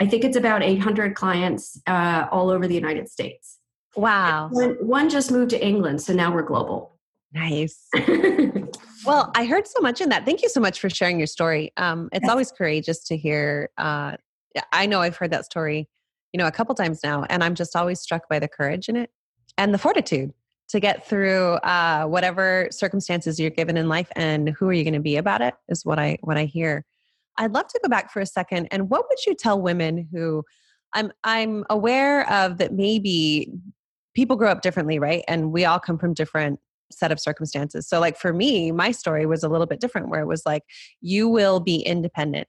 I 0.00 0.06
think 0.06 0.24
it's 0.24 0.36
about 0.36 0.62
800 0.62 1.14
clients 1.14 1.78
uh, 1.86 2.26
all 2.32 2.48
over 2.48 2.66
the 2.66 2.74
United 2.74 3.10
States. 3.10 3.58
Wow. 3.96 4.48
One, 4.50 4.76
one 4.80 5.10
just 5.10 5.30
moved 5.30 5.50
to 5.50 5.62
England, 5.62 6.00
so 6.00 6.14
now 6.14 6.32
we're 6.32 6.40
global. 6.40 6.98
Nice. 7.34 7.86
well, 9.04 9.30
I 9.34 9.44
heard 9.44 9.68
so 9.68 9.82
much 9.82 10.00
in 10.00 10.08
that. 10.08 10.24
Thank 10.24 10.40
you 10.40 10.48
so 10.48 10.58
much 10.58 10.80
for 10.80 10.88
sharing 10.88 11.18
your 11.18 11.26
story. 11.26 11.70
Um, 11.76 12.08
it's 12.10 12.22
yes. 12.22 12.30
always 12.30 12.50
courageous 12.50 13.04
to 13.08 13.18
hear. 13.18 13.68
Uh, 13.76 14.16
I 14.72 14.86
know 14.86 15.02
I've 15.02 15.16
heard 15.16 15.32
that 15.32 15.44
story, 15.44 15.86
you 16.32 16.38
know, 16.38 16.46
a 16.46 16.52
couple 16.52 16.74
times 16.74 17.00
now, 17.04 17.26
and 17.28 17.44
I'm 17.44 17.54
just 17.54 17.76
always 17.76 18.00
struck 18.00 18.26
by 18.26 18.38
the 18.38 18.48
courage 18.48 18.88
in 18.88 18.96
it 18.96 19.10
and 19.58 19.74
the 19.74 19.78
fortitude 19.78 20.32
to 20.70 20.80
get 20.80 21.06
through 21.06 21.54
uh, 21.54 22.04
whatever 22.04 22.68
circumstances 22.70 23.38
you're 23.38 23.50
given 23.50 23.76
in 23.76 23.88
life. 23.88 24.10
And 24.16 24.50
who 24.50 24.68
are 24.68 24.72
you 24.72 24.84
going 24.84 24.94
to 24.94 25.00
be 25.00 25.16
about 25.16 25.40
it? 25.40 25.54
Is 25.68 25.84
what 25.84 25.98
I 25.98 26.18
what 26.22 26.36
I 26.36 26.44
hear. 26.44 26.84
I'd 27.36 27.52
love 27.52 27.68
to 27.68 27.80
go 27.82 27.88
back 27.88 28.12
for 28.12 28.20
a 28.20 28.26
second. 28.26 28.68
And 28.70 28.90
what 28.90 29.06
would 29.08 29.24
you 29.26 29.34
tell 29.34 29.60
women 29.60 30.08
who 30.12 30.44
I'm 30.92 31.12
I'm 31.24 31.64
aware 31.70 32.30
of 32.30 32.58
that 32.58 32.72
maybe 32.72 33.52
people 34.14 34.36
grow 34.36 34.50
up 34.50 34.62
differently, 34.62 34.98
right? 34.98 35.24
And 35.28 35.52
we 35.52 35.64
all 35.64 35.80
come 35.80 35.98
from 35.98 36.14
different 36.14 36.60
set 36.92 37.12
of 37.12 37.20
circumstances. 37.20 37.88
So 37.88 38.00
like 38.00 38.18
for 38.18 38.32
me, 38.32 38.72
my 38.72 38.90
story 38.90 39.24
was 39.24 39.44
a 39.44 39.48
little 39.48 39.66
bit 39.66 39.80
different 39.80 40.08
where 40.08 40.20
it 40.20 40.26
was 40.26 40.42
like 40.44 40.64
you 41.00 41.28
will 41.28 41.60
be 41.60 41.76
independent 41.76 42.48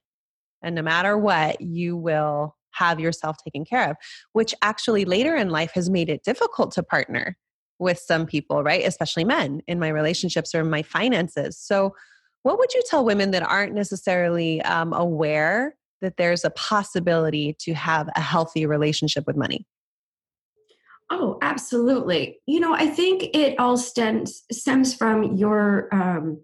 and 0.62 0.74
no 0.74 0.82
matter 0.82 1.18
what, 1.18 1.60
you 1.60 1.96
will 1.96 2.56
have 2.72 3.00
yourself 3.00 3.36
taken 3.42 3.64
care 3.64 3.90
of, 3.90 3.96
which 4.32 4.54
actually 4.62 5.04
later 5.04 5.36
in 5.36 5.50
life 5.50 5.72
has 5.74 5.90
made 5.90 6.08
it 6.08 6.22
difficult 6.24 6.72
to 6.72 6.82
partner 6.82 7.36
with 7.82 7.98
some 7.98 8.26
people, 8.26 8.62
right? 8.62 8.86
Especially 8.86 9.24
men 9.24 9.62
in 9.66 9.78
my 9.78 9.88
relationships 9.88 10.54
or 10.54 10.64
my 10.64 10.82
finances. 10.82 11.58
So 11.58 11.94
what 12.42 12.58
would 12.58 12.72
you 12.74 12.82
tell 12.88 13.04
women 13.04 13.30
that 13.32 13.42
aren't 13.42 13.74
necessarily 13.74 14.62
um, 14.62 14.92
aware 14.92 15.76
that 16.00 16.16
there's 16.16 16.44
a 16.44 16.50
possibility 16.50 17.56
to 17.60 17.74
have 17.74 18.08
a 18.16 18.20
healthy 18.20 18.66
relationship 18.66 19.24
with 19.26 19.36
money? 19.36 19.66
Oh, 21.10 21.38
absolutely. 21.42 22.40
You 22.46 22.58
know, 22.58 22.74
I 22.74 22.86
think 22.86 23.24
it 23.34 23.58
all 23.58 23.76
stems 23.76 24.44
stems 24.50 24.94
from 24.94 25.36
your 25.36 25.88
um, 25.92 26.40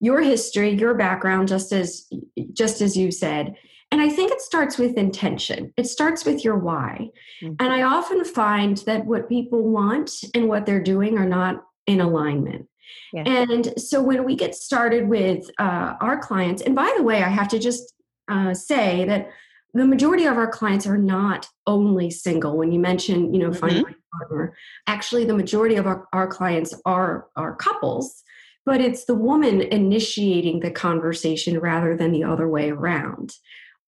your 0.00 0.20
history, 0.20 0.70
your 0.70 0.94
background, 0.94 1.48
just 1.48 1.72
as 1.72 2.08
just 2.52 2.80
as 2.80 2.96
you 2.96 3.10
said. 3.10 3.56
And 3.92 4.00
I 4.00 4.08
think 4.08 4.32
it 4.32 4.40
starts 4.40 4.78
with 4.78 4.96
intention. 4.96 5.72
It 5.76 5.86
starts 5.86 6.24
with 6.24 6.44
your 6.44 6.56
why. 6.56 7.10
Mm-hmm. 7.42 7.54
And 7.60 7.72
I 7.72 7.82
often 7.82 8.24
find 8.24 8.78
that 8.78 9.04
what 9.04 9.28
people 9.28 9.62
want 9.62 10.10
and 10.34 10.48
what 10.48 10.64
they're 10.64 10.82
doing 10.82 11.18
are 11.18 11.28
not 11.28 11.62
in 11.86 12.00
alignment. 12.00 12.68
Yeah. 13.12 13.24
And 13.26 13.78
so 13.78 14.02
when 14.02 14.24
we 14.24 14.34
get 14.34 14.54
started 14.54 15.08
with 15.08 15.44
uh, 15.58 15.94
our 16.00 16.18
clients, 16.18 16.62
and 16.62 16.74
by 16.74 16.92
the 16.96 17.02
way, 17.02 17.22
I 17.22 17.28
have 17.28 17.48
to 17.48 17.58
just 17.58 17.92
uh, 18.28 18.54
say 18.54 19.04
that 19.04 19.28
the 19.74 19.84
majority 19.84 20.24
of 20.24 20.38
our 20.38 20.48
clients 20.48 20.86
are 20.86 20.98
not 20.98 21.46
only 21.66 22.10
single. 22.10 22.56
When 22.56 22.72
you 22.72 22.80
mention, 22.80 23.34
you 23.34 23.40
know, 23.40 23.52
finding 23.52 23.84
mm-hmm. 23.84 23.92
a 23.92 24.18
partner, 24.18 24.56
actually, 24.86 25.26
the 25.26 25.36
majority 25.36 25.76
of 25.76 25.86
our, 25.86 26.08
our 26.14 26.26
clients 26.26 26.74
are 26.86 27.26
are 27.36 27.56
couples, 27.56 28.22
but 28.64 28.80
it's 28.80 29.04
the 29.04 29.14
woman 29.14 29.60
initiating 29.60 30.60
the 30.60 30.70
conversation 30.70 31.58
rather 31.58 31.96
than 31.96 32.12
the 32.12 32.24
other 32.24 32.48
way 32.48 32.70
around. 32.70 33.34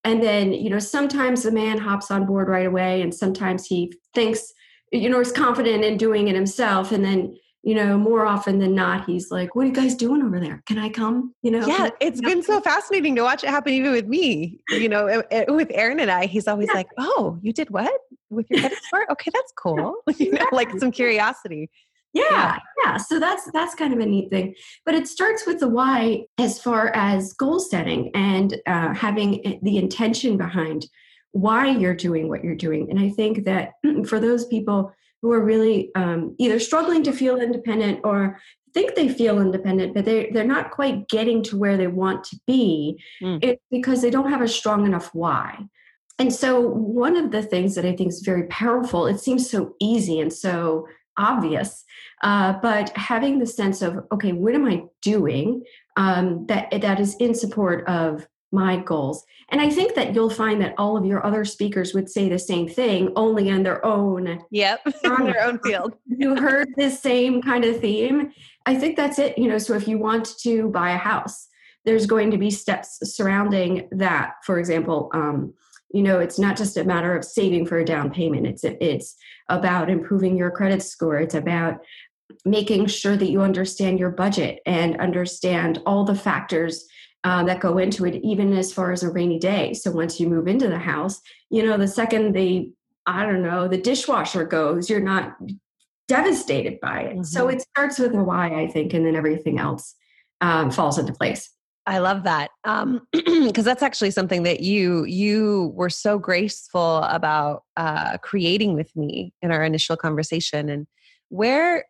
And 0.05 0.23
then, 0.23 0.53
you 0.53 0.71
know, 0.71 0.79
sometimes 0.79 1.43
the 1.43 1.51
man 1.51 1.79
hops 1.79 2.11
on 2.11 2.27
board 2.27 2.49
right 2.49 2.67
away, 2.67 3.03
and 3.03 3.15
sometimes 3.15 3.67
he 3.67 3.93
thinks, 4.15 4.53
you 4.93 5.09
know, 5.09 5.21
is 5.21 5.33
confident 5.33 5.83
in 5.83 5.97
doing 5.97 6.29
it 6.29 6.35
himself, 6.35 6.93
and 6.93 7.05
then 7.05 7.37
you 7.65 7.75
know, 7.75 7.97
more 7.97 8.27
often 8.27 8.59
than 8.59 8.75
not, 8.75 9.07
he's 9.07 9.31
like, 9.31 9.55
"What 9.55 9.63
are 9.63 9.69
you 9.69 9.73
guys 9.73 9.95
doing 9.95 10.23
over 10.23 10.39
there? 10.39 10.63
Can 10.67 10.79
I 10.79 10.91
come?" 10.91 11.35
You 11.43 11.51
know. 11.51 11.67
Yeah, 11.67 11.89
it's 11.99 12.21
been 12.21 12.43
so 12.43 12.61
fascinating 12.61 13.17
to 13.17 13.23
watch 13.23 13.43
it 13.43 13.49
happen 13.49 13.73
even 13.73 13.91
with 13.93 14.07
me. 14.07 14.61
You 14.69 14.91
know, 14.91 15.07
eh, 15.07 15.23
eh, 15.31 15.45
with 15.49 15.69
Aaron 15.73 15.99
and 15.99 16.11
I, 16.11 16.27
he's 16.27 16.47
always 16.47 16.69
yeah. 16.69 16.75
like, 16.75 16.89
"Oh, 16.99 17.39
you 17.41 17.55
did 17.55 17.71
what 17.71 17.91
with 18.29 18.47
your 18.51 18.61
credit 18.61 18.79
score? 18.85 19.11
Okay, 19.13 19.31
that's 19.33 19.53
cool." 19.57 19.95
you 20.19 20.33
know, 20.33 20.47
like 20.53 20.79
some 20.79 20.91
curiosity. 20.91 21.71
Yeah, 22.15 22.23
yeah, 22.31 22.59
yeah. 22.85 22.97
So 22.97 23.19
that's 23.19 23.51
that's 23.53 23.75
kind 23.75 23.93
of 23.93 23.99
a 23.99 24.07
neat 24.07 24.31
thing. 24.31 24.55
But 24.87 24.95
it 24.95 25.09
starts 25.09 25.47
with 25.47 25.61
the 25.61 25.69
why, 25.69 26.25
as 26.39 26.61
far 26.61 26.89
as 26.95 27.33
goal 27.33 27.61
setting 27.61 28.11
and 28.15 28.57
uh, 28.67 28.95
having 28.95 29.59
the 29.63 29.77
intention 29.79 30.37
behind 30.37 30.87
why 31.33 31.67
you're 31.67 31.97
doing 31.97 32.29
what 32.29 32.45
you're 32.45 32.55
doing. 32.55 32.89
And 32.89 32.99
I 33.01 33.11
think 33.11 33.45
that 33.45 33.73
for 34.07 34.21
those 34.21 34.47
people 34.47 34.93
who 35.21 35.33
are 35.33 35.45
really 35.45 35.91
um, 35.97 36.37
either 36.39 36.61
struggling 36.61 37.03
to 37.03 37.13
feel 37.13 37.41
independent 37.41 38.01
or 38.05 38.39
think 38.75 38.95
they 38.95 39.09
feel 39.09 39.41
independent, 39.41 39.95
but 39.95 40.05
they, 40.05 40.31
they're 40.31 40.45
not 40.45 40.71
quite 40.71 41.09
getting 41.09 41.43
to 41.45 41.57
where 41.57 41.77
they 41.77 41.87
want 41.87 42.25
to 42.25 42.39
be, 42.47 43.01
mm. 43.23 43.39
it's 43.43 43.63
because 43.71 44.03
they 44.03 44.11
don't 44.11 44.31
have 44.31 44.43
a 44.43 44.49
strong 44.49 44.85
enough 44.85 45.11
why. 45.15 45.59
And 46.19 46.33
so, 46.33 46.61
one 46.61 47.17
of 47.17 47.33
the 47.33 47.43
things 47.43 47.75
that 47.75 47.85
I 47.85 47.97
think 47.97 48.11
is 48.11 48.21
very 48.21 48.45
powerful, 48.49 49.07
it 49.07 49.19
seems 49.19 49.51
so 49.51 49.75
easy 49.81 50.21
and 50.21 50.33
so 50.33 50.87
obvious, 51.19 51.85
uh, 52.23 52.55
but 52.63 52.91
having 52.97 53.39
the 53.39 53.47
sense 53.47 53.83
of, 53.83 54.05
okay, 54.13 54.33
what 54.33 54.55
am 54.55 54.67
I 54.67 54.85
doing 55.03 55.63
um, 55.97 56.47
that, 56.47 56.71
that 56.71 57.01
is 57.01 57.15
in 57.17 57.35
support 57.35 57.87
of 57.89 58.27
my 58.55 58.77
goals. 58.77 59.25
And 59.51 59.61
I 59.61 59.69
think 59.69 59.95
that 59.97 60.15
you'll 60.15 60.31
find 60.31 60.63
that 60.63 60.75
all 60.79 60.97
of 60.97 61.05
your 61.05 61.27
other 61.27 61.45
speakers 61.45 61.93
would 61.93 62.09
say 62.09 62.29
the 62.29 62.39
same 62.39 62.69
thing, 62.69 63.13
only 63.17 63.49
in 63.49 63.65
their 63.65 63.85
own. 63.85 64.41
Yep, 64.51 64.81
in 65.05 65.25
their 65.25 65.43
own 65.43 65.59
field. 65.59 65.95
you 66.07 66.37
heard 66.37 66.69
this 66.77 67.01
same 67.01 67.43
kind 67.43 67.65
of 67.65 67.81
theme. 67.81 68.33
I 68.65 68.77
think 68.77 68.97
that's 68.97 69.19
it. 69.19 69.37
You 69.37 69.49
know, 69.49 69.59
so 69.59 69.75
if 69.75 69.87
you 69.89 69.99
want 69.99 70.39
to 70.39 70.69
buy 70.71 70.93
a 70.93 70.99
house, 70.99 71.49
there's 71.85 72.07
going 72.07 72.31
to 72.31 72.39
be 72.39 72.51
steps 72.51 72.99
surrounding 73.03 73.89
that. 73.91 74.35
For 74.45 74.59
example, 74.59 75.11
um, 75.13 75.53
you 75.95 76.03
know, 76.03 76.19
it's 76.19 76.39
not 76.39 76.57
just 76.57 76.77
a 76.77 76.85
matter 76.85 77.17
of 77.17 77.25
saving 77.25 77.67
for 77.67 77.79
a 77.79 77.85
down 77.85 78.11
payment. 78.11 78.47
It's 78.47 78.65
it's 78.65 79.17
about 79.49 79.89
improving 79.89 80.37
your 80.37 80.51
credit 80.51 80.83
score. 80.83 81.19
It's 81.19 81.35
about 81.35 81.79
making 82.45 82.87
sure 82.87 83.17
that 83.17 83.31
you 83.31 83.43
understand 83.43 84.01
your 84.01 84.11
budget 84.11 84.61
and 84.67 85.01
understand 85.01 85.81
all 85.87 86.05
the 86.05 86.15
factors 86.15 86.85
uh, 87.23 87.45
that 87.45 87.61
go 87.61 87.79
into 87.79 88.05
it, 88.07 88.21
even 88.25 88.53
as 88.55 88.73
far 88.73 88.91
as 88.91 89.03
a 89.03 89.11
rainy 89.11 89.39
day. 89.39 89.73
So 89.73 89.91
once 89.91 90.19
you 90.19 90.29
move 90.29 90.49
into 90.49 90.69
the 90.69 90.79
house, 90.79 91.21
you 91.49 91.65
know, 91.65 91.79
the 91.79 91.89
second 91.89 92.33
the, 92.35 92.73
I 93.07 93.25
don't 93.25 93.43
know, 93.43 93.69
the 93.69 93.81
dishwasher 93.81 94.45
goes, 94.45 94.91
you're 94.91 95.01
not 95.01 95.37
devastated 96.09 96.81
by 96.81 97.03
it. 97.03 97.13
Mm-hmm. 97.13 97.23
So 97.23 97.49
it 97.49 97.63
starts 97.63 97.99
with 97.99 98.15
a 98.15 98.23
why, 98.23 98.61
I 98.61 98.67
think, 98.67 98.95
and 98.95 99.07
then 99.07 99.17
everything 99.17 99.59
else 99.59 99.95
um, 100.41 100.71
falls 100.71 100.99
into 100.99 101.13
place. 101.13 101.51
I 101.87 101.99
love 101.99 102.25
that 102.25 102.51
because 102.63 102.83
um, 102.83 103.07
that's 103.55 103.83
actually 103.83 104.11
something 104.11 104.43
that 104.45 104.61
you 104.61 105.05
you 105.05 105.73
were 105.75 105.91
so 105.91 106.19
graceful 106.19 106.99
about 106.99 107.65
uh, 107.77 108.17
creating 108.19 108.75
with 108.75 108.95
me 108.97 109.33
in 109.43 109.51
our 109.51 109.63
initial 109.63 109.97
conversation. 109.97 110.69
And 110.71 110.87
where, 111.29 111.85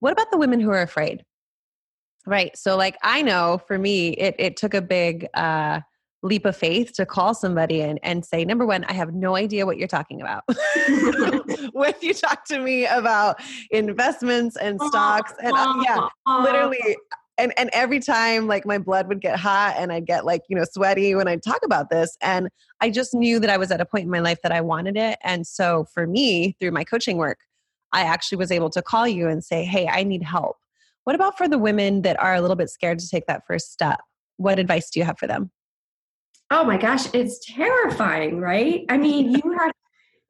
what 0.00 0.12
about 0.12 0.30
the 0.30 0.38
women 0.38 0.60
who 0.60 0.70
are 0.70 0.82
afraid? 0.82 1.24
Right. 2.24 2.56
So 2.56 2.76
like 2.76 2.96
I 3.02 3.22
know 3.22 3.60
for 3.66 3.78
me 3.78 4.08
it 4.10 4.34
it 4.38 4.56
took 4.56 4.74
a 4.74 4.82
big 4.82 5.28
uh 5.34 5.80
leap 6.22 6.44
of 6.44 6.56
faith 6.56 6.92
to 6.94 7.06
call 7.06 7.34
somebody 7.34 7.80
and, 7.80 8.00
and 8.02 8.24
say, 8.24 8.44
number 8.44 8.66
one, 8.66 8.84
I 8.84 8.94
have 8.94 9.14
no 9.14 9.36
idea 9.36 9.64
what 9.64 9.78
you're 9.78 9.86
talking 9.86 10.20
about. 10.20 10.42
when 11.72 11.94
you 12.00 12.12
talk 12.14 12.44
to 12.46 12.58
me 12.58 12.86
about 12.86 13.40
investments 13.70 14.56
and 14.56 14.80
stocks 14.88 15.32
and 15.42 15.52
uh, 15.54 15.82
yeah, 15.84 16.08
literally 16.42 16.96
and 17.38 17.52
and 17.58 17.70
every 17.72 18.00
time 18.00 18.46
like 18.46 18.66
my 18.66 18.78
blood 18.78 19.08
would 19.08 19.20
get 19.20 19.38
hot 19.38 19.74
and 19.78 19.92
I'd 19.92 20.06
get 20.06 20.24
like, 20.24 20.42
you 20.48 20.56
know, 20.56 20.64
sweaty 20.64 21.14
when 21.14 21.28
I'd 21.28 21.42
talk 21.42 21.60
about 21.64 21.90
this. 21.90 22.16
And 22.20 22.48
I 22.80 22.90
just 22.90 23.14
knew 23.14 23.38
that 23.40 23.50
I 23.50 23.56
was 23.56 23.70
at 23.70 23.80
a 23.80 23.86
point 23.86 24.04
in 24.04 24.10
my 24.10 24.20
life 24.20 24.38
that 24.42 24.52
I 24.52 24.60
wanted 24.60 24.96
it. 24.96 25.18
And 25.22 25.46
so 25.46 25.86
for 25.92 26.06
me, 26.06 26.56
through 26.60 26.70
my 26.70 26.84
coaching 26.84 27.16
work, 27.16 27.38
I 27.92 28.02
actually 28.02 28.38
was 28.38 28.50
able 28.50 28.70
to 28.70 28.82
call 28.82 29.06
you 29.06 29.28
and 29.28 29.44
say, 29.44 29.64
Hey, 29.64 29.88
I 29.88 30.02
need 30.02 30.22
help 30.22 30.56
what 31.06 31.14
about 31.14 31.38
for 31.38 31.46
the 31.46 31.56
women 31.56 32.02
that 32.02 32.20
are 32.20 32.34
a 32.34 32.40
little 32.40 32.56
bit 32.56 32.68
scared 32.68 32.98
to 32.98 33.08
take 33.08 33.28
that 33.28 33.46
first 33.46 33.72
step? 33.72 34.00
What 34.38 34.58
advice 34.58 34.90
do 34.90 34.98
you 34.98 35.06
have 35.06 35.20
for 35.20 35.28
them? 35.28 35.52
Oh 36.50 36.64
my 36.64 36.76
gosh, 36.76 37.06
it's 37.14 37.38
terrifying, 37.46 38.40
right? 38.40 38.84
I 38.88 38.98
mean, 38.98 39.30
you 39.30 39.56
have 39.56 39.70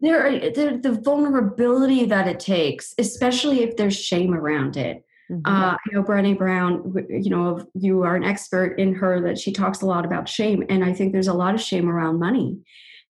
there 0.01 0.27
are 0.27 0.51
there, 0.51 0.77
the 0.77 0.93
vulnerability 0.93 2.05
that 2.05 2.29
it 2.29 2.41
takes, 2.41 2.93
especially 2.99 3.63
if 3.63 3.79
there's 3.79 3.97
shame 3.99 4.35
around 4.35 4.77
it. 4.77 5.06
Mm-hmm. 5.31 5.41
Uh, 5.45 5.75
I 5.75 5.79
know 5.93 6.03
Brené 6.03 6.37
Brown, 6.39 6.95
you 7.09 7.31
know, 7.31 7.67
you 7.75 8.03
are 8.03 8.17
an 8.17 8.25
expert 8.25 8.79
in 8.79 8.95
her 8.95 9.21
that 9.23 9.39
she 9.39 9.53
talks 9.53 9.83
a 9.83 9.87
lot 9.87 10.05
about 10.05 10.29
shame. 10.29 10.65
And 10.69 10.85
I 10.85 10.93
think 10.93 11.13
there's 11.13 11.27
a 11.27 11.35
lot 11.35 11.55
of 11.55 11.61
shame 11.61 11.89
around 11.89 12.19
money. 12.19 12.59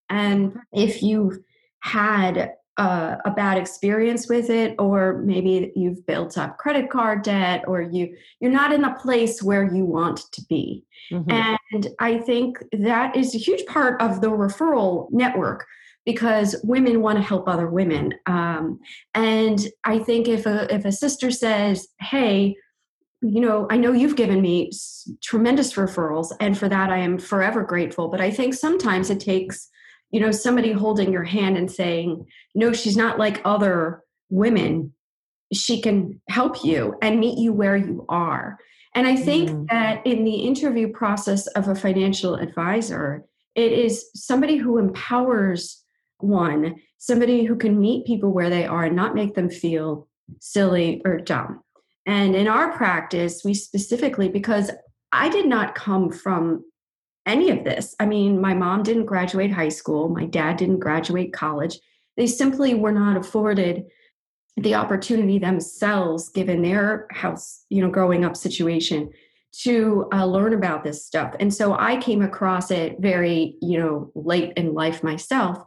And 0.09 0.57
if 0.73 1.03
you've 1.03 1.39
had 1.81 2.55
a, 2.79 3.19
a 3.25 3.31
bad 3.31 3.59
experience 3.59 4.29
with 4.29 4.51
it, 4.51 4.75
or 4.79 5.23
maybe 5.25 5.73
you've 5.75 6.07
built 6.07 6.39
up 6.39 6.59
credit 6.59 6.91
card 6.91 7.23
debt, 7.23 7.65
or 7.67 7.81
you 7.81 8.17
you're 8.41 8.51
not 8.51 8.73
in 8.73 8.83
the 8.83 8.97
place 9.01 9.43
where 9.43 9.65
you 9.65 9.85
want 9.85 10.31
to 10.33 10.43
be. 10.49 10.85
Mm-hmm. 11.11 11.31
And 11.31 11.89
I 11.99 12.19
think 12.19 12.59
that 12.73 13.17
is 13.17 13.35
a 13.35 13.39
huge 13.39 13.65
part 13.67 14.01
of 14.01 14.21
the 14.21 14.29
referral 14.29 15.11
network 15.11 15.67
because 16.07 16.57
women 16.63 17.03
want 17.03 17.19
to 17.19 17.23
help 17.23 17.49
other 17.49 17.67
women. 17.67 18.15
Um, 18.27 18.79
and 19.15 19.61
I 19.85 19.99
think 19.99 20.29
if 20.29 20.47
a 20.47 20.73
if 20.73 20.87
a 20.87 20.93
sister 20.93 21.31
says, 21.31 21.89
"Hey," 22.01 22.57
you 23.21 23.41
know, 23.41 23.67
I 23.69 23.77
know 23.77 23.93
you've 23.93 24.17
given 24.17 24.41
me 24.41 24.71
tremendous 25.23 25.75
referrals, 25.75 26.33
and 26.41 26.57
for 26.57 26.69
that 26.69 26.91
I 26.91 26.99
am 26.99 27.19
forever 27.19 27.63
grateful. 27.65 28.09
But 28.09 28.21
I 28.21 28.31
think 28.31 28.55
sometimes 28.55 29.11
it 29.11 29.21
takes, 29.21 29.69
you 30.13 30.21
know, 30.21 30.31
somebody 30.31 30.73
holding 30.73 31.13
your 31.13 31.25
hand 31.25 31.59
and 31.59 31.71
saying, 31.71 32.25
"No, 32.55 32.73
she's 32.73 32.97
not 32.97 33.19
like 33.19 33.43
other 33.45 34.03
women. 34.31 34.95
She 35.53 35.81
can 35.81 36.21
help 36.29 36.65
you 36.65 36.97
and 37.03 37.21
meet 37.21 37.39
you 37.39 37.53
where 37.53 37.77
you 37.77 38.07
are." 38.09 38.59
And 38.95 39.09
I 39.09 39.17
think 39.17 39.51
mm. 39.51 39.69
that 39.69 40.07
in 40.07 40.25
the 40.25 40.37
interview 40.37 40.89
process 40.89 41.49
of 41.49 41.69
a 41.69 41.75
financial 41.75 42.37
advisor, 42.37 43.25
it 43.57 43.73
is 43.73 44.09
somebody 44.15 44.57
who 44.57 44.79
empowers 44.79 45.85
one, 46.19 46.77
somebody 46.99 47.45
who 47.45 47.57
can 47.57 47.81
meet 47.81 48.07
people 48.07 48.33
where 48.33 48.51
they 48.51 48.67
are 48.67 48.85
and 48.85 48.97
not 48.97 49.15
make 49.15 49.35
them 49.35 49.51
feel 49.51 50.09
silly 50.41 51.03
or 51.05 51.19
dumb. 51.19 51.63
And 52.07 52.35
in 52.37 52.49
our 52.49 52.73
practice, 52.77 53.43
we 53.45 53.55
specifically, 53.55 54.29
because 54.29 54.71
I 55.13 55.29
did 55.29 55.47
not 55.47 55.75
come 55.75 56.11
from 56.11 56.65
any 57.27 57.51
of 57.51 57.65
this. 57.65 57.95
I 57.99 58.07
mean, 58.07 58.41
my 58.41 58.55
mom 58.55 58.83
didn't 58.83 59.07
graduate 59.07 59.53
high 59.53 59.69
school, 59.69 60.09
my 60.09 60.27
dad 60.27 60.57
didn't 60.57 60.79
graduate 60.79 61.33
college. 61.33 61.79
They 62.17 62.27
simply 62.27 62.75
were 62.75 62.93
not 62.93 63.17
afforded 63.17 63.85
the 64.57 64.75
opportunity 64.75 65.39
themselves, 65.39 66.31
given 66.31 66.63
their 66.63 67.09
house, 67.11 67.65
you 67.69 67.83
know, 67.83 67.91
growing 67.91 68.25
up 68.25 68.37
situation, 68.37 69.11
to 69.53 70.09
uh, 70.13 70.25
learn 70.25 70.55
about 70.55 70.85
this 70.85 71.05
stuff. 71.05 71.35
And 71.41 71.53
so 71.53 71.75
I 71.75 71.97
came 71.97 72.23
across 72.23 72.71
it 72.71 72.97
very, 73.01 73.57
you 73.61 73.79
know, 73.79 74.11
late 74.15 74.53
in 74.57 74.75
life 74.75 75.03
myself. 75.03 75.59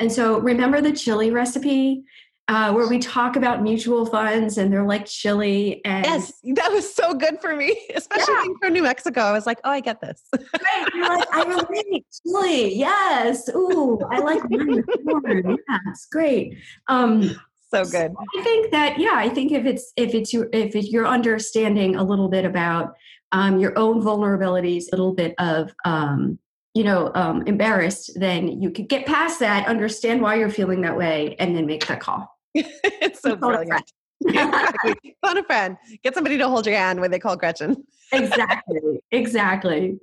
And 0.00 0.10
so 0.10 0.38
remember 0.40 0.80
the 0.80 0.92
chili 0.92 1.30
recipe 1.30 2.02
uh, 2.50 2.72
where 2.72 2.88
we 2.88 2.98
talk 2.98 3.36
about 3.36 3.62
mutual 3.62 4.04
funds 4.04 4.58
and 4.58 4.72
they're 4.72 4.84
like 4.84 5.06
chili 5.06 5.80
and 5.84 6.04
yes 6.04 6.32
that 6.54 6.72
was 6.72 6.92
so 6.92 7.14
good 7.14 7.40
for 7.40 7.54
me 7.54 7.80
especially 7.94 8.34
yeah. 8.34 8.54
from 8.60 8.72
new 8.72 8.82
mexico 8.82 9.20
i 9.20 9.30
was 9.30 9.46
like 9.46 9.60
oh 9.62 9.70
i 9.70 9.78
get 9.78 10.00
this. 10.00 10.24
Right 10.32 10.88
you're 10.92 11.08
like 11.08 11.28
i 11.32 11.44
relate 11.44 12.06
chili 12.26 12.74
yes 12.74 13.48
ooh 13.54 14.00
i 14.10 14.18
like 14.18 14.40
corn 14.40 15.58
it's 15.86 16.06
great. 16.06 16.56
Um 16.88 17.22
so 17.70 17.84
good. 17.84 18.10
So 18.10 18.40
i 18.40 18.42
think 18.42 18.72
that 18.72 18.98
yeah 18.98 19.14
i 19.14 19.28
think 19.28 19.52
if 19.52 19.64
it's 19.64 19.92
if 19.96 20.12
it's 20.12 20.32
your 20.32 20.48
if 20.52 20.74
it, 20.74 20.90
you're 20.90 21.06
understanding 21.06 21.94
a 21.94 22.02
little 22.02 22.28
bit 22.28 22.44
about 22.44 22.94
um, 23.30 23.60
your 23.60 23.78
own 23.78 24.02
vulnerabilities 24.02 24.86
a 24.92 24.96
little 24.96 25.14
bit 25.14 25.36
of 25.38 25.72
um, 25.84 26.40
you 26.74 26.84
know 26.84 27.10
um, 27.14 27.42
embarrassed 27.46 28.12
then 28.16 28.60
you 28.60 28.70
could 28.70 28.88
get 28.88 29.06
past 29.06 29.40
that 29.40 29.66
understand 29.66 30.22
why 30.22 30.34
you're 30.36 30.50
feeling 30.50 30.82
that 30.82 30.96
way 30.96 31.36
and 31.38 31.56
then 31.56 31.66
make 31.66 31.86
that 31.86 32.00
call. 32.00 32.36
It's 32.54 33.20
so 33.20 33.36
brilliant. 33.36 33.90
Exactly. 34.22 35.16
phone 35.24 35.38
a 35.38 35.42
friend. 35.44 35.76
Get 36.02 36.14
somebody 36.14 36.36
to 36.38 36.48
hold 36.48 36.66
your 36.66 36.76
hand 36.76 37.00
when 37.00 37.10
they 37.10 37.18
call 37.18 37.36
gretchen. 37.36 37.84
Exactly. 38.12 39.00
Exactly. 39.10 39.98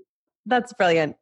That's 0.46 0.74
brilliant. 0.74 1.16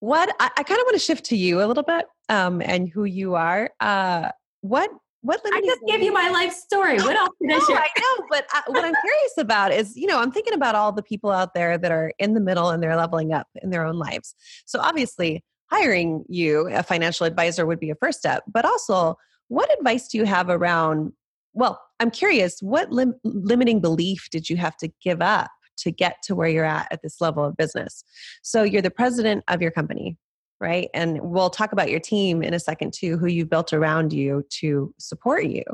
What 0.00 0.34
i, 0.38 0.50
I 0.56 0.62
kind 0.62 0.80
of 0.80 0.84
want 0.84 0.94
to 0.94 1.00
shift 1.00 1.24
to 1.26 1.36
you 1.36 1.62
a 1.62 1.66
little 1.66 1.82
bit 1.82 2.06
um, 2.28 2.62
and 2.62 2.88
who 2.88 3.04
you 3.04 3.34
are. 3.34 3.70
Uh, 3.80 4.30
what 4.60 4.90
what 5.22 5.40
I 5.44 5.60
just 5.60 5.82
gave 5.86 6.02
you 6.02 6.12
my 6.12 6.28
life 6.30 6.52
story. 6.52 6.96
What 6.96 7.14
else 7.14 7.30
did 7.40 7.52
I 7.52 7.58
share? 7.58 7.76
I 7.76 7.88
know, 7.98 8.26
but 8.30 8.46
I, 8.52 8.62
what 8.68 8.84
I'm 8.84 8.94
curious 8.94 9.34
about 9.38 9.72
is, 9.72 9.96
you 9.96 10.06
know, 10.06 10.18
I'm 10.18 10.32
thinking 10.32 10.54
about 10.54 10.74
all 10.74 10.92
the 10.92 11.02
people 11.02 11.30
out 11.30 11.52
there 11.54 11.76
that 11.76 11.92
are 11.92 12.12
in 12.18 12.34
the 12.34 12.40
middle 12.40 12.70
and 12.70 12.82
they're 12.82 12.96
leveling 12.96 13.32
up 13.32 13.46
in 13.62 13.70
their 13.70 13.84
own 13.84 13.96
lives. 13.96 14.34
So 14.64 14.80
obviously, 14.80 15.44
hiring 15.70 16.24
you, 16.28 16.68
a 16.68 16.82
financial 16.82 17.26
advisor, 17.26 17.66
would 17.66 17.80
be 17.80 17.90
a 17.90 17.94
first 17.96 18.18
step. 18.18 18.44
But 18.50 18.64
also, 18.64 19.16
what 19.48 19.70
advice 19.78 20.08
do 20.08 20.18
you 20.18 20.24
have 20.24 20.48
around? 20.48 21.12
Well, 21.52 21.80
I'm 21.98 22.10
curious, 22.10 22.60
what 22.60 22.90
lim- 22.90 23.14
limiting 23.24 23.80
belief 23.80 24.28
did 24.30 24.48
you 24.48 24.56
have 24.56 24.76
to 24.78 24.88
give 25.02 25.20
up 25.20 25.50
to 25.78 25.90
get 25.90 26.16
to 26.24 26.34
where 26.34 26.48
you're 26.48 26.64
at 26.64 26.88
at 26.90 27.02
this 27.02 27.20
level 27.20 27.44
of 27.44 27.56
business? 27.56 28.04
So 28.42 28.62
you're 28.62 28.82
the 28.82 28.90
president 28.90 29.44
of 29.48 29.60
your 29.60 29.70
company, 29.70 30.16
right? 30.60 30.88
And 30.92 31.20
we'll 31.22 31.50
talk 31.50 31.72
about 31.72 31.90
your 31.90 32.00
team 32.00 32.42
in 32.42 32.54
a 32.54 32.60
second 32.60 32.92
too, 32.92 33.16
who 33.16 33.26
you 33.26 33.46
built 33.46 33.72
around 33.72 34.12
you 34.12 34.44
to 34.60 34.94
support 34.98 35.46
you. 35.46 35.64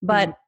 But 0.00 0.28
mm-hmm. 0.28 0.38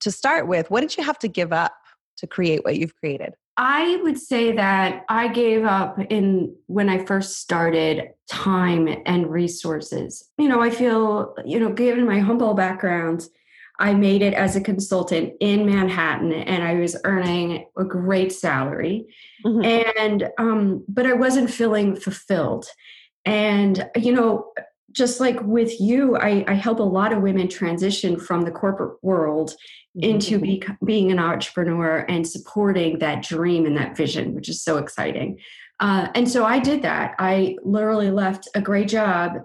to 0.00 0.10
start 0.10 0.48
with, 0.48 0.70
what 0.70 0.80
did 0.80 0.96
you 0.96 1.04
have 1.04 1.18
to 1.20 1.28
give 1.28 1.52
up 1.52 1.74
to 2.18 2.26
create 2.26 2.64
what 2.64 2.76
you've 2.76 2.96
created? 2.96 3.34
I 3.56 3.96
would 4.04 4.18
say 4.18 4.52
that 4.52 5.04
I 5.08 5.28
gave 5.28 5.64
up 5.64 5.98
in 6.10 6.54
when 6.66 6.88
I 6.88 7.04
first 7.04 7.40
started 7.40 8.10
time 8.30 8.88
and 9.04 9.28
resources. 9.28 10.28
You 10.38 10.48
know, 10.48 10.62
I 10.62 10.70
feel, 10.70 11.34
you 11.44 11.58
know, 11.58 11.72
given 11.72 12.06
my 12.06 12.20
humble 12.20 12.54
background, 12.54 13.26
I 13.80 13.94
made 13.94 14.22
it 14.22 14.34
as 14.34 14.54
a 14.54 14.60
consultant 14.60 15.34
in 15.40 15.66
Manhattan 15.66 16.32
and 16.32 16.62
I 16.62 16.74
was 16.74 16.96
earning 17.04 17.66
a 17.76 17.84
great 17.84 18.32
salary. 18.32 19.06
Mm-hmm. 19.44 19.64
And 19.98 20.28
um 20.38 20.84
but 20.88 21.06
I 21.06 21.14
wasn't 21.14 21.50
feeling 21.50 21.96
fulfilled. 21.96 22.66
And, 23.24 23.88
you 23.96 24.12
know, 24.12 24.52
just 24.92 25.20
like 25.20 25.40
with 25.42 25.80
you, 25.80 26.16
I, 26.16 26.44
I 26.48 26.54
help 26.54 26.80
a 26.80 26.84
lot 26.84 27.12
of 27.12 27.22
women 27.22 27.48
transition 27.48 28.18
from 28.18 28.42
the 28.42 28.50
corporate 28.50 28.98
world 29.02 29.54
into 29.94 30.36
mm-hmm. 30.36 30.42
be, 30.42 30.62
being 30.84 31.12
an 31.12 31.18
entrepreneur 31.18 32.06
and 32.08 32.26
supporting 32.26 32.98
that 33.00 33.22
dream 33.22 33.66
and 33.66 33.76
that 33.76 33.96
vision, 33.96 34.34
which 34.34 34.48
is 34.48 34.62
so 34.62 34.78
exciting. 34.78 35.38
Uh, 35.80 36.08
and 36.14 36.28
so 36.28 36.44
I 36.44 36.58
did 36.58 36.82
that. 36.82 37.14
I 37.18 37.56
literally 37.62 38.10
left 38.10 38.48
a 38.54 38.60
great 38.60 38.88
job 38.88 39.38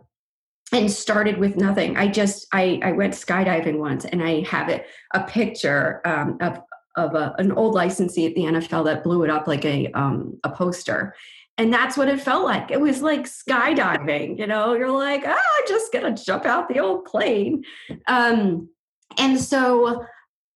and 0.72 0.92
started 0.92 1.38
with 1.38 1.56
nothing. 1.56 1.98
I 1.98 2.08
just 2.08 2.48
I, 2.52 2.80
I 2.84 2.92
went 2.94 3.14
skydiving 3.14 3.78
once, 3.78 4.06
and 4.06 4.24
I 4.24 4.42
have 4.42 4.70
it 4.70 4.88
a 5.14 5.22
picture 5.22 6.02
um, 6.06 6.38
of 6.42 6.60
of 6.96 7.16
a, 7.16 7.36
an 7.38 7.52
old 7.52 7.76
licensee 7.76 8.26
at 8.26 8.36
the 8.36 8.42
NFL 8.42 8.86
that 8.86 9.04
blew 9.04 9.24
it 9.24 9.30
up 9.30 9.48
like 9.48 9.66
a 9.66 9.92
um, 9.92 10.40
a 10.44 10.50
poster 10.50 11.14
and 11.58 11.72
that's 11.72 11.98
what 11.98 12.10
it 12.10 12.20
felt 12.20 12.44
like. 12.44 12.72
It 12.72 12.82
was 12.82 13.02
like 13.02 13.24
skydiving 13.24 14.40
you 14.40 14.48
know? 14.48 14.74
You're 14.74 14.92
like 14.92 15.24
ah 15.26 15.32
i'm 15.32 15.68
just 15.68 15.92
gonna 15.94 16.16
jump 16.16 16.46
out 16.46 16.70
the 16.70 16.80
old 16.80 17.06
plane. 17.06 17.64
Um, 18.08 18.70
and 19.18 19.40
so 19.40 20.06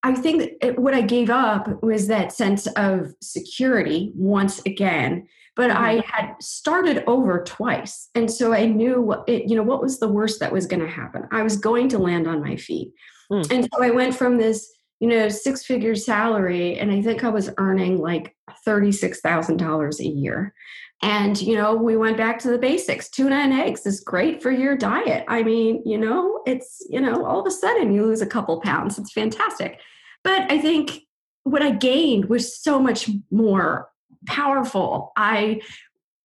i 0.02 0.14
think 0.14 0.52
it, 0.62 0.78
what 0.78 0.94
i 0.94 1.00
gave 1.00 1.30
up 1.30 1.82
was 1.82 2.06
that 2.06 2.32
sense 2.32 2.66
of 2.68 3.12
security 3.20 4.12
once 4.14 4.60
again 4.64 5.26
but 5.56 5.70
mm-hmm. 5.70 5.82
i 5.82 6.04
had 6.06 6.34
started 6.40 7.02
over 7.06 7.42
twice. 7.44 8.08
And 8.14 8.30
so 8.30 8.52
i 8.52 8.64
knew 8.64 9.00
what 9.00 9.28
it, 9.28 9.48
you 9.48 9.56
know 9.56 9.62
what 9.62 9.82
was 9.82 9.98
the 9.98 10.08
worst 10.08 10.40
that 10.40 10.52
was 10.52 10.66
going 10.66 10.80
to 10.80 10.88
happen. 10.88 11.24
I 11.32 11.42
was 11.42 11.56
going 11.56 11.88
to 11.90 11.98
land 11.98 12.26
on 12.26 12.40
my 12.40 12.56
feet. 12.56 12.92
Mm. 13.30 13.52
and 13.52 13.68
so 13.70 13.82
i 13.82 13.90
went 13.90 14.14
from 14.14 14.38
this 14.38 14.72
you 15.00 15.08
know 15.08 15.28
six 15.28 15.64
figure 15.64 15.94
salary 15.94 16.78
and 16.78 16.90
i 16.90 17.02
think 17.02 17.24
i 17.24 17.28
was 17.28 17.50
earning 17.58 17.98
like 17.98 18.34
$36000 18.66 20.00
a 20.00 20.06
year 20.06 20.54
and, 21.02 21.40
you 21.40 21.54
know, 21.54 21.74
we 21.74 21.96
went 21.96 22.16
back 22.16 22.40
to 22.40 22.50
the 22.50 22.58
basics. 22.58 23.08
Tuna 23.08 23.36
and 23.36 23.52
eggs 23.52 23.86
is 23.86 24.00
great 24.00 24.42
for 24.42 24.50
your 24.50 24.76
diet. 24.76 25.24
I 25.28 25.44
mean, 25.44 25.82
you 25.86 25.96
know, 25.96 26.42
it's, 26.44 26.84
you 26.90 27.00
know, 27.00 27.24
all 27.24 27.40
of 27.40 27.46
a 27.46 27.52
sudden 27.52 27.92
you 27.92 28.04
lose 28.04 28.20
a 28.20 28.26
couple 28.26 28.60
pounds. 28.60 28.98
It's 28.98 29.12
fantastic. 29.12 29.78
But 30.24 30.50
I 30.50 30.58
think 30.58 31.02
what 31.44 31.62
I 31.62 31.70
gained 31.70 32.24
was 32.24 32.56
so 32.56 32.80
much 32.80 33.08
more 33.30 33.88
powerful. 34.26 35.12
I, 35.16 35.60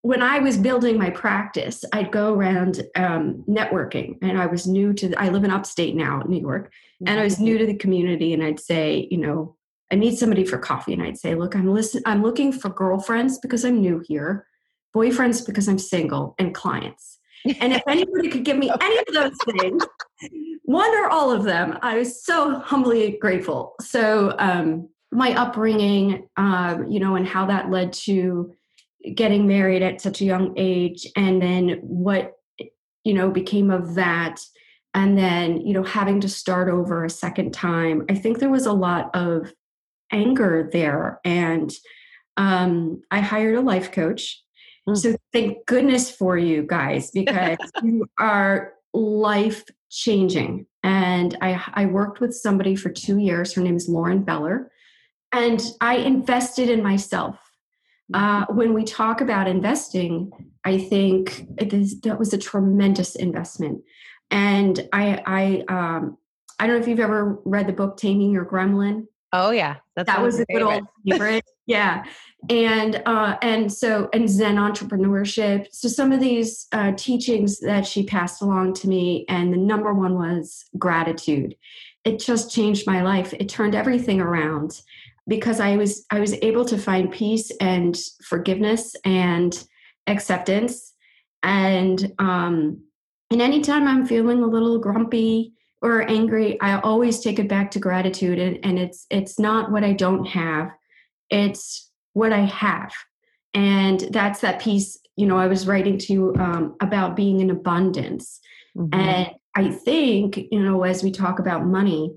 when 0.01 0.23
I 0.23 0.39
was 0.39 0.57
building 0.57 0.97
my 0.97 1.11
practice, 1.11 1.85
I'd 1.93 2.11
go 2.11 2.33
around 2.33 2.81
um, 2.95 3.43
networking 3.47 4.17
and 4.23 4.41
I 4.41 4.47
was 4.47 4.65
new 4.65 4.91
to, 4.93 5.13
I 5.21 5.29
live 5.29 5.43
in 5.43 5.51
upstate 5.51 5.95
now, 5.95 6.23
New 6.27 6.41
York, 6.41 6.73
and 7.05 7.19
I 7.19 7.23
was 7.23 7.39
new 7.39 7.59
to 7.59 7.65
the 7.67 7.75
community 7.75 8.33
and 8.33 8.43
I'd 8.43 8.59
say, 8.59 9.07
you 9.11 9.17
know, 9.17 9.55
I 9.91 9.95
need 9.95 10.17
somebody 10.17 10.45
for 10.45 10.57
coffee. 10.57 10.93
And 10.93 11.03
I'd 11.03 11.19
say, 11.19 11.35
look, 11.35 11.55
I'm 11.55 11.71
listen, 11.71 12.01
I'm 12.07 12.23
looking 12.23 12.51
for 12.51 12.69
girlfriends 12.69 13.37
because 13.37 13.63
I'm 13.63 13.79
new 13.79 14.03
here 14.07 14.47
boyfriends 14.95 15.45
because 15.45 15.67
I'm 15.67 15.79
single, 15.79 16.35
and 16.39 16.53
clients. 16.53 17.19
And 17.59 17.73
if 17.73 17.81
anybody 17.87 18.29
could 18.29 18.45
give 18.45 18.57
me 18.57 18.71
any 18.81 18.97
of 18.99 19.05
those 19.13 19.37
things, 19.59 19.83
one 20.63 20.93
or 20.95 21.09
all 21.09 21.31
of 21.31 21.43
them, 21.43 21.77
I 21.81 21.97
was 21.97 22.23
so 22.23 22.59
humbly 22.59 23.17
grateful. 23.19 23.75
So, 23.81 24.35
um, 24.39 24.89
my 25.11 25.33
upbringing, 25.33 26.27
uh, 26.37 26.79
you 26.89 26.99
know, 26.99 27.15
and 27.15 27.27
how 27.27 27.45
that 27.45 27.69
led 27.69 27.93
to 27.93 28.51
getting 29.13 29.45
married 29.45 29.83
at 29.83 30.01
such 30.01 30.21
a 30.21 30.25
young 30.25 30.53
age, 30.57 31.05
and 31.15 31.41
then 31.41 31.79
what, 31.81 32.33
you 33.03 33.13
know, 33.13 33.29
became 33.29 33.69
of 33.69 33.95
that 33.95 34.39
and 34.93 35.17
then 35.17 35.57
you 35.65 35.73
know 35.73 35.83
having 35.83 36.19
to 36.21 36.29
start 36.29 36.69
over 36.69 37.03
a 37.03 37.09
second 37.09 37.53
time 37.53 38.05
i 38.09 38.15
think 38.15 38.39
there 38.39 38.49
was 38.49 38.65
a 38.65 38.73
lot 38.73 39.09
of 39.15 39.53
anger 40.11 40.69
there 40.71 41.19
and 41.25 41.71
um, 42.37 43.01
i 43.11 43.19
hired 43.19 43.55
a 43.55 43.61
life 43.61 43.91
coach 43.91 44.42
mm. 44.87 44.97
so 44.97 45.15
thank 45.31 45.65
goodness 45.65 46.09
for 46.09 46.37
you 46.37 46.63
guys 46.63 47.11
because 47.13 47.57
you 47.83 48.05
are 48.19 48.73
life 48.93 49.63
changing 49.89 50.65
and 50.83 51.37
I, 51.41 51.63
I 51.73 51.85
worked 51.85 52.19
with 52.19 52.35
somebody 52.35 52.75
for 52.75 52.89
two 52.89 53.17
years. 53.17 53.53
Her 53.53 53.61
name 53.61 53.77
is 53.77 53.87
lauren 53.87 54.23
beller. 54.23 54.71
And 55.31 55.61
i 55.81 55.95
invested 55.95 56.69
in 56.69 56.83
myself. 56.83 57.37
Uh, 58.13 58.45
when 58.49 58.73
we 58.73 58.83
talk 58.83 59.21
about 59.21 59.47
investing 59.47 60.29
i 60.65 60.77
think 60.77 61.47
that 61.57 62.17
was 62.19 62.33
a 62.33 62.37
tremendous 62.37 63.15
investment. 63.15 63.81
And 64.31 64.87
I 64.91 65.21
I 65.25 65.73
um 65.73 66.17
I 66.59 66.67
don't 66.67 66.75
know 66.75 66.81
if 66.81 66.87
you've 66.87 66.99
ever 66.99 67.39
read 67.45 67.67
the 67.67 67.73
book 67.73 67.97
Taming 67.97 68.31
Your 68.31 68.45
Gremlin. 68.45 69.07
Oh 69.33 69.49
yeah, 69.51 69.77
That's 69.95 70.07
that 70.07 70.21
was 70.21 70.39
a 70.39 70.45
good 70.45 70.61
old 70.61 70.83
favorite. 71.09 71.43
yeah, 71.65 72.03
and 72.49 73.01
uh, 73.05 73.37
and 73.41 73.71
so 73.71 74.07
and 74.13 74.29
Zen 74.29 74.55
entrepreneurship. 74.57 75.67
So 75.71 75.87
some 75.87 76.11
of 76.11 76.19
these 76.19 76.67
uh, 76.71 76.93
teachings 76.95 77.59
that 77.61 77.85
she 77.85 78.05
passed 78.05 78.41
along 78.41 78.75
to 78.75 78.87
me, 78.87 79.25
and 79.27 79.51
the 79.51 79.57
number 79.57 79.93
one 79.93 80.15
was 80.15 80.65
gratitude. 80.77 81.55
It 82.05 82.19
just 82.19 82.51
changed 82.51 82.85
my 82.85 83.01
life. 83.01 83.33
It 83.33 83.49
turned 83.49 83.73
everything 83.73 84.21
around 84.21 84.81
because 85.27 85.59
I 85.59 85.77
was 85.77 86.05
I 86.11 86.19
was 86.19 86.33
able 86.41 86.65
to 86.65 86.77
find 86.77 87.11
peace 87.11 87.51
and 87.59 87.97
forgiveness 88.23 88.95
and 89.03 89.61
acceptance 90.07 90.93
and 91.43 92.13
um, 92.19 92.83
and 93.31 93.41
anytime 93.41 93.87
I'm 93.87 94.05
feeling 94.05 94.41
a 94.41 94.47
little 94.47 94.79
grumpy 94.79 95.53
or 95.83 96.09
angry, 96.09 96.59
I 96.61 96.79
always 96.79 97.19
take 97.19 97.37
it 97.37 97.49
back 97.49 97.69
to 97.71 97.79
gratitude. 97.79 98.39
And, 98.39 98.57
and 98.63 98.79
it's 98.79 99.05
it's 99.09 99.37
not 99.37 99.71
what 99.71 99.83
I 99.83 99.91
don't 99.93 100.25
have, 100.25 100.71
it's 101.29 101.91
what 102.13 102.31
I 102.31 102.45
have. 102.45 102.91
And 103.53 103.99
that's 104.11 104.39
that 104.39 104.61
piece, 104.61 104.97
you 105.15 105.27
know, 105.27 105.37
I 105.37 105.47
was 105.47 105.67
writing 105.67 105.97
to 105.99 106.13
you 106.13 106.35
um, 106.39 106.75
about 106.81 107.15
being 107.15 107.41
in 107.41 107.51
abundance. 107.51 108.39
Mm-hmm. 108.75 108.99
And 108.99 109.29
I 109.55 109.69
think, 109.69 110.37
you 110.51 110.59
know, 110.59 110.83
as 110.83 111.03
we 111.03 111.11
talk 111.11 111.37
about 111.37 111.65
money, 111.65 112.11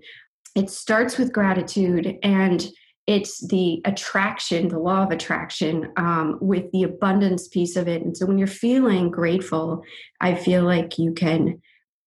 it 0.54 0.70
starts 0.70 1.18
with 1.18 1.32
gratitude 1.32 2.18
and 2.22 2.66
it's 3.06 3.46
the 3.48 3.82
attraction, 3.84 4.68
the 4.68 4.78
law 4.78 5.02
of 5.02 5.10
attraction, 5.10 5.92
um, 5.96 6.38
with 6.40 6.70
the 6.72 6.84
abundance 6.84 7.48
piece 7.48 7.76
of 7.76 7.88
it. 7.88 8.02
And 8.02 8.16
so 8.16 8.26
when 8.26 8.38
you're 8.38 8.46
feeling 8.46 9.10
grateful, 9.10 9.82
I 10.20 10.34
feel 10.34 10.64
like 10.64 10.98
you 10.98 11.12
can 11.12 11.60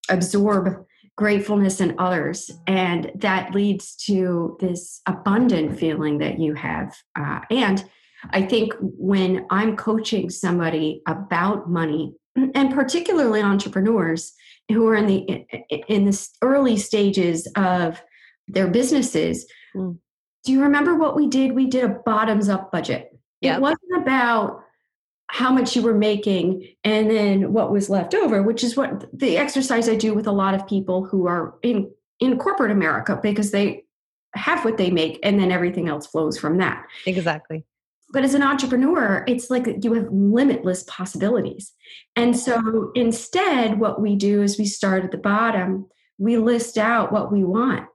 absorb 0.09 0.85
gratefulness 1.19 1.81
in 1.81 1.95
others. 1.99 2.49
And 2.65 3.11
that 3.15 3.53
leads 3.53 3.97
to 4.05 4.55
this 4.61 5.01
abundant 5.05 5.77
feeling 5.77 6.19
that 6.19 6.39
you 6.39 6.53
have. 6.53 6.95
Uh, 7.13 7.41
and 7.51 7.83
I 8.31 8.43
think 8.43 8.73
when 8.79 9.45
I'm 9.49 9.75
coaching 9.75 10.29
somebody 10.29 11.01
about 11.05 11.69
money, 11.69 12.15
and 12.55 12.73
particularly 12.73 13.41
entrepreneurs 13.41 14.31
who 14.71 14.87
are 14.87 14.95
in 14.95 15.07
the 15.07 15.45
in 15.89 16.05
the 16.05 16.27
early 16.41 16.77
stages 16.77 17.47
of 17.57 18.01
their 18.47 18.67
businesses, 18.67 19.45
mm 19.75 19.97
do 20.45 20.53
you 20.53 20.63
remember 20.63 20.95
what 20.95 21.17
we 21.17 21.27
did? 21.27 21.51
We 21.51 21.67
did 21.67 21.83
a 21.83 21.99
bottoms 22.05 22.47
up 22.47 22.71
budget. 22.71 23.11
Yep. 23.41 23.57
It 23.57 23.61
wasn't 23.61 24.01
about 24.01 24.63
how 25.31 25.51
much 25.51 25.75
you 25.75 25.81
were 25.83 25.93
making 25.93 26.67
and 26.83 27.09
then 27.09 27.53
what 27.53 27.71
was 27.71 27.89
left 27.89 28.15
over, 28.15 28.41
which 28.41 28.63
is 28.63 28.75
what 28.75 29.05
the 29.13 29.37
exercise 29.37 29.87
I 29.87 29.95
do 29.95 30.13
with 30.13 30.25
a 30.25 30.31
lot 30.31 30.55
of 30.55 30.67
people 30.67 31.05
who 31.05 31.27
are 31.27 31.55
in 31.61 31.91
in 32.19 32.37
corporate 32.37 32.71
America 32.71 33.17
because 33.21 33.51
they 33.51 33.85
have 34.33 34.65
what 34.65 34.77
they 34.77 34.91
make 34.91 35.19
and 35.23 35.39
then 35.39 35.51
everything 35.51 35.87
else 35.87 36.07
flows 36.07 36.37
from 36.37 36.57
that. 36.57 36.83
Exactly. 37.05 37.63
But 38.11 38.23
as 38.23 38.33
an 38.33 38.41
entrepreneur, 38.41 39.23
it's 39.27 39.51
like 39.51 39.67
you 39.83 39.93
have 39.93 40.07
limitless 40.11 40.83
possibilities. 40.87 41.73
And 42.15 42.35
so 42.35 42.91
instead, 42.95 43.79
what 43.79 44.01
we 44.01 44.15
do 44.15 44.41
is 44.41 44.57
we 44.57 44.65
start 44.65 45.03
at 45.03 45.11
the 45.11 45.17
bottom, 45.17 45.87
we 46.17 46.37
list 46.37 46.77
out 46.79 47.11
what 47.11 47.31
we 47.31 47.43
want. 47.43 47.87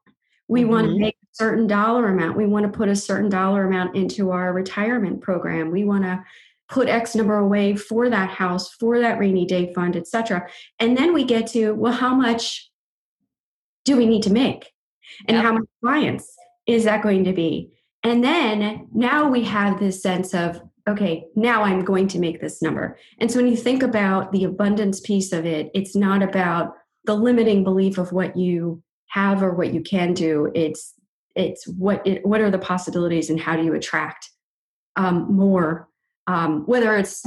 We 0.46 0.60
mm-hmm. 0.60 0.70
want 0.70 0.86
to 0.86 0.98
make 0.98 1.16
a 1.16 1.34
certain 1.34 1.66
dollar 1.66 2.06
amount. 2.06 2.36
We 2.36 2.46
want 2.46 2.64
to 2.64 2.76
put 2.76 2.88
a 2.88 2.96
certain 2.96 3.28
dollar 3.28 3.66
amount 3.66 3.96
into 3.96 4.30
our 4.30 4.52
retirement 4.52 5.20
program. 5.20 5.72
We 5.72 5.84
want 5.84 6.04
to 6.04 6.22
put 6.68 6.88
X 6.88 7.14
number 7.14 7.36
away 7.36 7.76
for 7.76 8.08
that 8.08 8.30
house, 8.30 8.72
for 8.74 8.98
that 9.00 9.18
rainy 9.18 9.44
day 9.44 9.72
fund, 9.74 9.96
etc. 9.96 10.48
And 10.78 10.96
then 10.96 11.12
we 11.12 11.24
get 11.24 11.46
to, 11.48 11.72
well, 11.74 11.92
how 11.92 12.14
much 12.14 12.70
do 13.84 13.96
we 13.96 14.06
need 14.06 14.22
to 14.22 14.32
make? 14.32 14.70
And 15.28 15.36
yep. 15.36 15.44
how 15.44 15.52
much 15.52 15.64
clients 15.82 16.34
is 16.66 16.84
that 16.84 17.02
going 17.02 17.24
to 17.24 17.32
be? 17.32 17.70
And 18.02 18.24
then 18.24 18.88
now 18.92 19.28
we 19.28 19.44
have 19.44 19.78
this 19.78 20.02
sense 20.02 20.34
of, 20.34 20.60
okay, 20.88 21.26
now 21.34 21.62
I'm 21.62 21.84
going 21.84 22.08
to 22.08 22.18
make 22.18 22.40
this 22.40 22.60
number. 22.60 22.98
And 23.18 23.30
so 23.30 23.38
when 23.38 23.50
you 23.50 23.56
think 23.56 23.82
about 23.82 24.32
the 24.32 24.44
abundance 24.44 25.00
piece 25.00 25.32
of 25.32 25.46
it, 25.46 25.70
it's 25.74 25.96
not 25.96 26.22
about 26.22 26.74
the 27.04 27.14
limiting 27.14 27.64
belief 27.64 27.98
of 27.98 28.12
what 28.12 28.36
you 28.36 28.82
have 29.08 29.42
or 29.42 29.54
what 29.54 29.72
you 29.72 29.80
can 29.80 30.12
do. 30.14 30.50
It's 30.54 30.94
it's 31.34 31.66
what 31.66 32.06
it, 32.06 32.24
what 32.24 32.40
are 32.40 32.50
the 32.50 32.58
possibilities 32.58 33.28
and 33.28 33.40
how 33.40 33.56
do 33.56 33.64
you 33.64 33.74
attract 33.74 34.30
um, 34.96 35.26
more 35.34 35.88
um, 36.26 36.64
whether 36.66 36.96
it's 36.96 37.26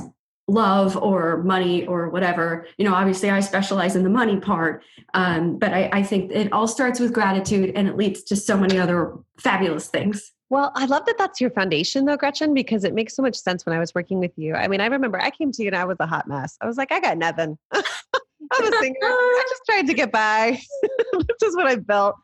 love 0.50 0.96
or 0.96 1.44
money 1.44 1.86
or 1.88 2.10
whatever 2.10 2.66
you 2.78 2.86
know 2.86 2.94
obviously 2.94 3.30
i 3.30 3.42
specialize 3.42 3.98
in 3.98 4.04
the 4.04 4.10
money 4.10 4.40
part 4.40 4.82
um, 5.14 5.58
but 5.58 5.74
I, 5.74 5.90
I 5.92 6.04
think 6.04 6.32
it 6.32 6.54
all 6.54 6.70
starts 6.70 7.02
with 7.02 7.12
gratitude 7.12 7.74
and 7.76 7.86
it 7.86 7.98
leads 7.98 8.24
to 8.24 8.36
so 8.38 8.58
many 8.58 8.80
other 8.80 9.14
fabulous 9.38 9.88
things 9.90 10.32
well, 10.50 10.72
I 10.76 10.86
love 10.86 11.06
that 11.08 11.18
that's 11.18 11.42
your 11.42 11.50
foundation 11.50 12.06
though, 12.06 12.16
Gretchen, 12.16 12.54
because 12.54 12.84
it 12.84 12.94
makes 12.94 13.16
so 13.16 13.22
much 13.22 13.36
sense 13.36 13.66
when 13.66 13.76
I 13.76 13.80
was 13.80 13.94
working 13.94 14.20
with 14.20 14.32
you. 14.38 14.56
I 14.56 14.68
mean, 14.68 14.80
I 14.80 14.86
remember 14.86 15.20
I 15.22 15.30
came 15.30 15.52
to 15.52 15.62
you 15.62 15.68
and 15.68 15.76
I 15.76 15.84
was 15.84 15.98
a 16.00 16.08
hot 16.08 16.28
mess. 16.28 16.58
I 16.62 16.66
was 16.66 16.78
like, 16.78 16.92
I 16.92 17.02
got 17.02 17.18
nothing. 17.18 17.58
I'm 17.74 18.64
a 18.64 18.78
singer. 18.78 18.96
I 19.02 19.46
just 19.50 19.62
tried 19.66 19.88
to 19.88 19.94
get 19.94 20.12
by. 20.12 20.58
this 20.82 21.50
is 21.50 21.56
what 21.56 21.68
I 21.68 21.76
built. 21.76 22.16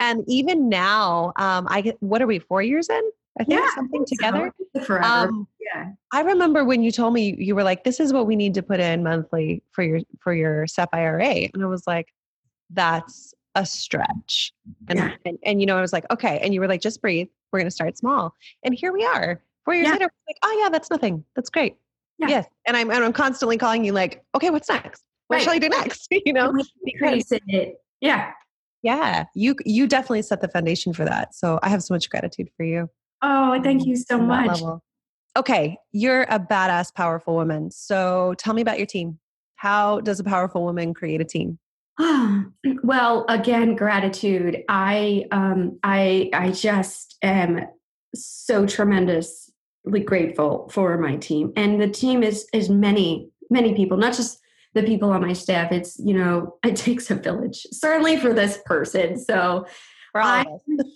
And 0.00 0.24
even 0.26 0.68
now, 0.68 1.32
um, 1.36 1.66
I 1.68 1.82
get, 1.82 1.96
what 2.00 2.22
are 2.22 2.26
we, 2.26 2.38
four 2.38 2.62
years 2.62 2.88
in? 2.88 3.02
I 3.38 3.44
think 3.44 3.60
yeah, 3.60 3.74
something 3.74 4.04
together. 4.06 4.52
So. 4.74 4.82
Forever. 4.82 5.28
Um, 5.28 5.48
yeah. 5.60 5.90
I 6.12 6.22
remember 6.22 6.64
when 6.64 6.82
you 6.82 6.90
told 6.90 7.12
me 7.12 7.34
you 7.38 7.54
were 7.54 7.64
like, 7.64 7.84
this 7.84 8.00
is 8.00 8.12
what 8.12 8.26
we 8.26 8.36
need 8.36 8.54
to 8.54 8.62
put 8.62 8.80
in 8.80 9.02
monthly 9.02 9.62
for 9.72 9.82
your, 9.82 10.00
for 10.20 10.32
your 10.32 10.66
SEP 10.66 10.88
IRA. 10.92 11.48
And 11.52 11.62
I 11.62 11.66
was 11.66 11.86
like, 11.86 12.12
that's 12.70 13.34
a 13.54 13.66
stretch. 13.66 14.52
And, 14.88 14.98
yeah. 14.98 15.12
and, 15.24 15.38
and, 15.44 15.60
you 15.60 15.66
know, 15.66 15.76
I 15.76 15.80
was 15.80 15.92
like, 15.92 16.04
okay. 16.10 16.38
And 16.42 16.54
you 16.54 16.60
were 16.60 16.68
like, 16.68 16.80
just 16.80 17.02
breathe. 17.02 17.28
We're 17.52 17.58
going 17.58 17.66
to 17.66 17.74
start 17.74 17.98
small. 17.98 18.34
And 18.62 18.74
here 18.74 18.92
we 18.92 19.04
are 19.04 19.42
four 19.64 19.74
years 19.74 19.86
yeah. 19.86 19.92
later. 19.92 20.10
Like, 20.26 20.38
oh 20.42 20.60
yeah, 20.62 20.70
that's 20.70 20.90
nothing. 20.90 21.24
That's 21.34 21.50
great. 21.50 21.76
Yeah. 22.18 22.28
Yes. 22.28 22.46
And 22.66 22.76
I'm, 22.76 22.90
and 22.90 23.04
I'm 23.04 23.12
constantly 23.12 23.58
calling 23.58 23.84
you 23.84 23.92
like, 23.92 24.22
okay, 24.34 24.50
what's 24.50 24.68
next? 24.68 25.02
What 25.26 25.36
right. 25.36 25.44
shall 25.44 25.52
I 25.52 25.58
do 25.58 25.68
next? 25.68 26.08
you 26.24 26.32
know, 26.32 26.52
because 26.84 27.32
it, 27.32 27.76
yeah, 28.00 28.30
yeah 28.82 29.24
you 29.34 29.56
you 29.64 29.86
definitely 29.86 30.22
set 30.22 30.40
the 30.40 30.48
foundation 30.48 30.92
for 30.92 31.04
that 31.04 31.34
so 31.34 31.58
i 31.62 31.68
have 31.68 31.82
so 31.82 31.92
much 31.92 32.08
gratitude 32.08 32.48
for 32.56 32.64
you 32.64 32.88
oh 33.22 33.60
thank 33.62 33.86
you 33.86 33.96
so 33.96 34.18
much. 34.18 34.60
okay 35.36 35.76
you're 35.92 36.22
a 36.24 36.38
badass 36.38 36.94
powerful 36.94 37.34
woman 37.34 37.70
so 37.70 38.34
tell 38.38 38.54
me 38.54 38.62
about 38.62 38.78
your 38.78 38.86
team. 38.86 39.18
How 39.56 40.00
does 40.00 40.20
a 40.20 40.24
powerful 40.24 40.62
woman 40.62 40.94
create 40.94 41.20
a 41.20 41.24
team? 41.24 41.58
Well 42.82 43.24
again 43.28 43.74
gratitude. 43.74 44.62
I 44.68 45.26
um 45.32 45.78
i 45.82 46.30
i 46.32 46.50
just 46.50 47.16
am 47.22 47.66
so 48.14 48.66
tremendously 48.66 50.00
grateful 50.04 50.68
for 50.72 50.98
my 50.98 51.16
team 51.16 51.52
and 51.56 51.80
the 51.80 51.88
team 51.88 52.22
is 52.22 52.46
is 52.52 52.68
many 52.68 53.30
many 53.50 53.74
people 53.74 53.96
not 53.96 54.14
just 54.14 54.40
the 54.74 54.82
people 54.82 55.10
on 55.10 55.22
my 55.22 55.32
staff. 55.32 55.72
It's 55.72 55.98
you 55.98 56.14
know 56.14 56.58
it 56.64 56.76
takes 56.76 57.10
a 57.10 57.14
village 57.14 57.66
certainly 57.72 58.18
for 58.18 58.34
this 58.34 58.58
person 58.66 59.18
so 59.18 59.66
i'm 60.20 60.46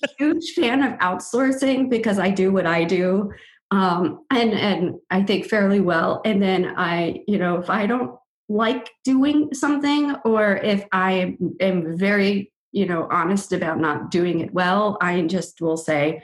a 0.04 0.09
huge 0.18 0.52
fan 0.52 0.83
of 0.83 0.98
outsourcing 0.98 1.88
because 1.88 2.18
i 2.18 2.30
do 2.30 2.52
what 2.52 2.66
i 2.66 2.85
do 2.85 3.30
um, 3.70 4.24
and 4.30 4.52
and 4.52 4.94
i 5.11 5.22
think 5.22 5.46
fairly 5.46 5.80
well. 5.80 6.22
And 6.24 6.42
then 6.42 6.74
i 6.76 7.22
you 7.26 7.38
know 7.38 7.59
if 7.59 7.70
i 7.70 7.87
don't 7.87 8.18
like 8.48 8.90
doing 9.04 9.54
something 9.54 10.16
or 10.24 10.56
if 10.56 10.85
i 10.92 11.37
am 11.61 11.96
very 11.96 12.52
you 12.72 12.87
know 12.87 13.06
honest 13.11 13.52
about 13.52 13.78
not 13.78 14.11
doing 14.11 14.40
it 14.40 14.52
well 14.52 14.98
i 15.00 15.20
just 15.22 15.61
will 15.61 15.76
say 15.76 16.20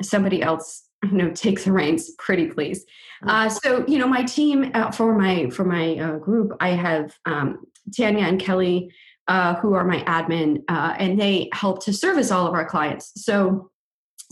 somebody 0.00 0.42
else 0.42 0.88
you 1.04 1.12
know 1.12 1.30
take 1.30 1.62
the 1.64 1.72
reins 1.72 2.10
pretty 2.18 2.46
please. 2.46 2.84
Uh, 3.26 3.48
so 3.48 3.84
you 3.86 3.98
know 3.98 4.06
my 4.06 4.22
team 4.22 4.70
uh, 4.74 4.90
for 4.90 5.18
my 5.18 5.50
for 5.50 5.64
my 5.64 5.96
uh, 5.98 6.16
group 6.18 6.52
i 6.60 6.70
have 6.70 7.16
um, 7.26 7.58
tanya 7.94 8.24
and 8.24 8.40
kelly 8.40 8.90
uh, 9.30 9.54
who 9.54 9.74
are 9.74 9.84
my 9.84 10.00
admin 10.00 10.64
uh, 10.68 10.96
and 10.98 11.18
they 11.18 11.48
help 11.52 11.84
to 11.84 11.92
service 11.92 12.32
all 12.32 12.48
of 12.48 12.52
our 12.52 12.64
clients. 12.64 13.12
So 13.14 13.70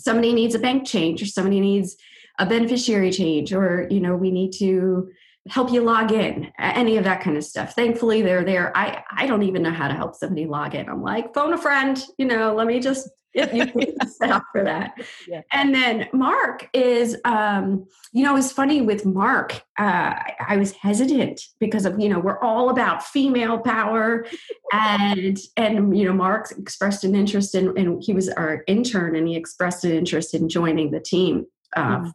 somebody 0.00 0.32
needs 0.32 0.56
a 0.56 0.58
bank 0.58 0.84
change 0.84 1.22
or 1.22 1.26
somebody 1.26 1.60
needs 1.60 1.96
a 2.40 2.44
beneficiary 2.44 3.12
change 3.12 3.52
or 3.52 3.86
you 3.90 4.00
know 4.00 4.16
we 4.16 4.32
need 4.32 4.52
to 4.54 5.08
help 5.48 5.72
you 5.72 5.82
log 5.82 6.12
in 6.12 6.52
any 6.58 6.96
of 6.96 7.04
that 7.04 7.20
kind 7.20 7.36
of 7.36 7.44
stuff. 7.44 7.74
Thankfully 7.74 8.22
they're 8.22 8.44
there. 8.44 8.76
I 8.76 9.02
i 9.10 9.26
don't 9.26 9.42
even 9.42 9.62
know 9.62 9.70
how 9.72 9.88
to 9.88 9.94
help 9.94 10.14
somebody 10.14 10.46
log 10.46 10.74
in. 10.74 10.88
I'm 10.88 11.02
like 11.02 11.34
phone 11.34 11.52
a 11.52 11.58
friend 11.58 12.02
you 12.18 12.26
know 12.26 12.54
let 12.54 12.66
me 12.66 12.80
just 12.80 13.08
get 13.34 13.54
you 13.54 13.94
set 14.08 14.30
up 14.30 14.44
for 14.52 14.64
that. 14.64 14.94
Yeah. 15.26 15.42
and 15.52 15.74
then 15.74 16.08
mark 16.12 16.68
is 16.72 17.16
um 17.24 17.86
you 18.12 18.24
know 18.24 18.36
it's 18.36 18.52
funny 18.52 18.80
with 18.82 19.04
mark 19.04 19.62
uh 19.78 20.14
I, 20.48 20.56
was 20.56 20.72
hesitant 20.72 21.40
because 21.60 21.84
of 21.84 22.00
you 22.00 22.08
know 22.08 22.18
we're 22.18 22.40
all 22.40 22.70
about 22.70 23.04
female 23.04 23.58
power. 23.58 24.26
And 24.72 25.38
and 25.56 25.96
you 25.96 26.04
know 26.04 26.12
mark 26.12 26.52
expressed 26.58 27.04
an 27.04 27.14
interest 27.14 27.54
in 27.54 27.76
and 27.78 28.02
he 28.02 28.12
was 28.12 28.28
our 28.28 28.64
intern 28.66 29.16
and 29.16 29.26
he 29.28 29.36
expressed 29.36 29.84
an 29.84 29.92
interest 29.92 30.34
in 30.34 30.48
joining 30.48 30.90
the 30.90 31.00
team 31.00 31.46
uh, 31.76 31.98
mm 31.98 32.12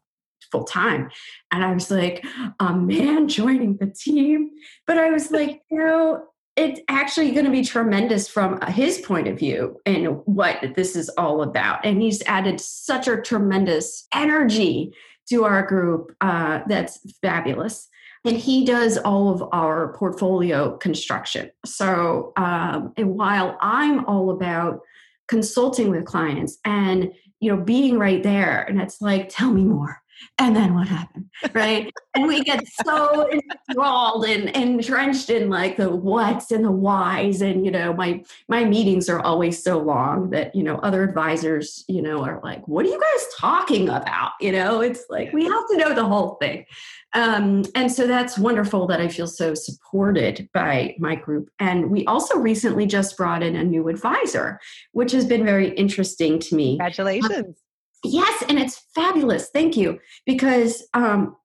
full 0.54 0.63
time. 0.63 1.10
And 1.52 1.66
I 1.66 1.74
was 1.74 1.89
like, 1.89 2.24
a 2.60 2.74
man 2.74 3.28
joining 3.39 3.76
the 3.78 3.88
team. 3.88 4.52
But 4.88 4.98
I 4.98 5.10
was 5.10 5.32
like, 5.32 5.63
you 5.70 5.80
know, 5.80 6.24
it's 6.56 6.80
actually 6.88 7.32
going 7.32 7.46
to 7.46 7.52
be 7.52 7.63
tremendous 7.63 8.28
from 8.28 8.62
his 8.68 9.00
point 9.00 9.28
of 9.28 9.39
view 9.39 9.82
and 9.88 10.22
what 10.26 10.76
this 10.76 10.96
is 10.96 11.10
all 11.18 11.42
about. 11.42 11.84
And 11.84 12.00
he's 12.00 12.22
added 12.28 12.62
such 12.62 13.08
a 13.08 13.20
tremendous 13.20 14.08
energy 14.13 14.94
to 15.30 15.46
our 15.46 15.66
group 15.66 16.16
uh, 16.22 16.62
that's 16.68 17.00
fabulous. 17.22 17.89
And 18.24 18.38
he 18.38 18.66
does 18.66 18.98
all 19.00 19.34
of 19.34 19.44
our 19.52 19.94
portfolio 19.94 20.78
construction. 20.78 21.50
So, 21.66 22.34
um, 22.38 22.94
and 22.98 23.16
while 23.16 23.58
I'm 23.60 24.06
all 24.06 24.30
about 24.30 24.82
consulting 25.28 25.89
with 25.89 26.06
clients 26.06 26.60
and 26.63 27.12
you 27.39 27.54
know 27.54 27.62
being 27.62 27.98
right 27.98 28.22
there, 28.22 28.62
and 28.62 28.80
it's 28.80 29.02
like, 29.02 29.28
tell 29.30 29.52
me 29.52 29.63
more 29.63 30.03
and 30.38 30.56
then 30.56 30.73
what 30.73 30.88
happened 30.88 31.23
right? 31.54 31.91
And 32.15 32.28
we 32.28 32.43
get 32.43 32.63
so 32.86 33.30
enthralled 33.30 34.26
and, 34.26 34.43
entrenched 34.54 35.30
in 35.30 35.49
like 35.49 35.78
the 35.78 35.89
what's 35.89 36.52
and 36.52 36.63
the 36.63 36.71
whys 36.71 37.41
and 37.41 37.65
you 37.65 37.71
know 37.71 37.93
my 37.93 38.23
my 38.47 38.63
meetings 38.63 39.10
are 39.10 39.19
always 39.19 39.62
so 39.63 39.80
long 39.80 40.30
that 40.30 40.56
you 40.56 40.63
know 40.63 40.76
other 40.78 41.04
advisors 41.04 41.84
you 41.88 42.02
know 42.02 42.23
are 42.23 42.39
like 42.43 42.67
what 42.67 42.86
are 42.86 42.89
you 42.89 42.99
guys 42.99 43.26
talking 43.38 43.89
about? 43.89 44.34
You 44.39 44.52
know 44.52 44.82
it's 44.82 45.06
like 45.10 45.34
we 45.34 45.45
have 45.45 45.67
to 45.69 45.78
know 45.78 45.93
the 45.93 46.06
whole 46.06 46.36
thing. 46.36 46.65
Um, 47.15 47.63
and 47.76 47.91
so 47.91 48.08
that's 48.08 48.39
wonderful 48.39 48.88
that 48.88 48.99
i 48.99 49.08
feel 49.08 49.28
so 49.28 49.54
supported 49.54 50.49
by 50.52 50.95
my 50.97 51.13
group. 51.13 51.49
And 51.60 51.91
we 51.91 52.06
also 52.06 52.39
recently 52.39 52.88
just 52.88 53.17
brought 53.17 53.43
in 53.43 53.56
a 53.56 53.63
new 53.63 53.88
advisor 53.88 54.60
which 54.93 55.12
has 55.12 55.26
been 55.26 55.45
very 55.45 55.69
interesting 55.76 56.39
to 56.39 56.56
me. 56.56 56.78
Congratulations 56.78 57.62
Yes, 58.04 58.44
and 58.50 58.60
it's 58.60 58.86
fabulous. 58.94 59.50
Thank 59.50 59.78
you. 59.78 60.00
Because 60.26 60.86
um, 60.94 61.36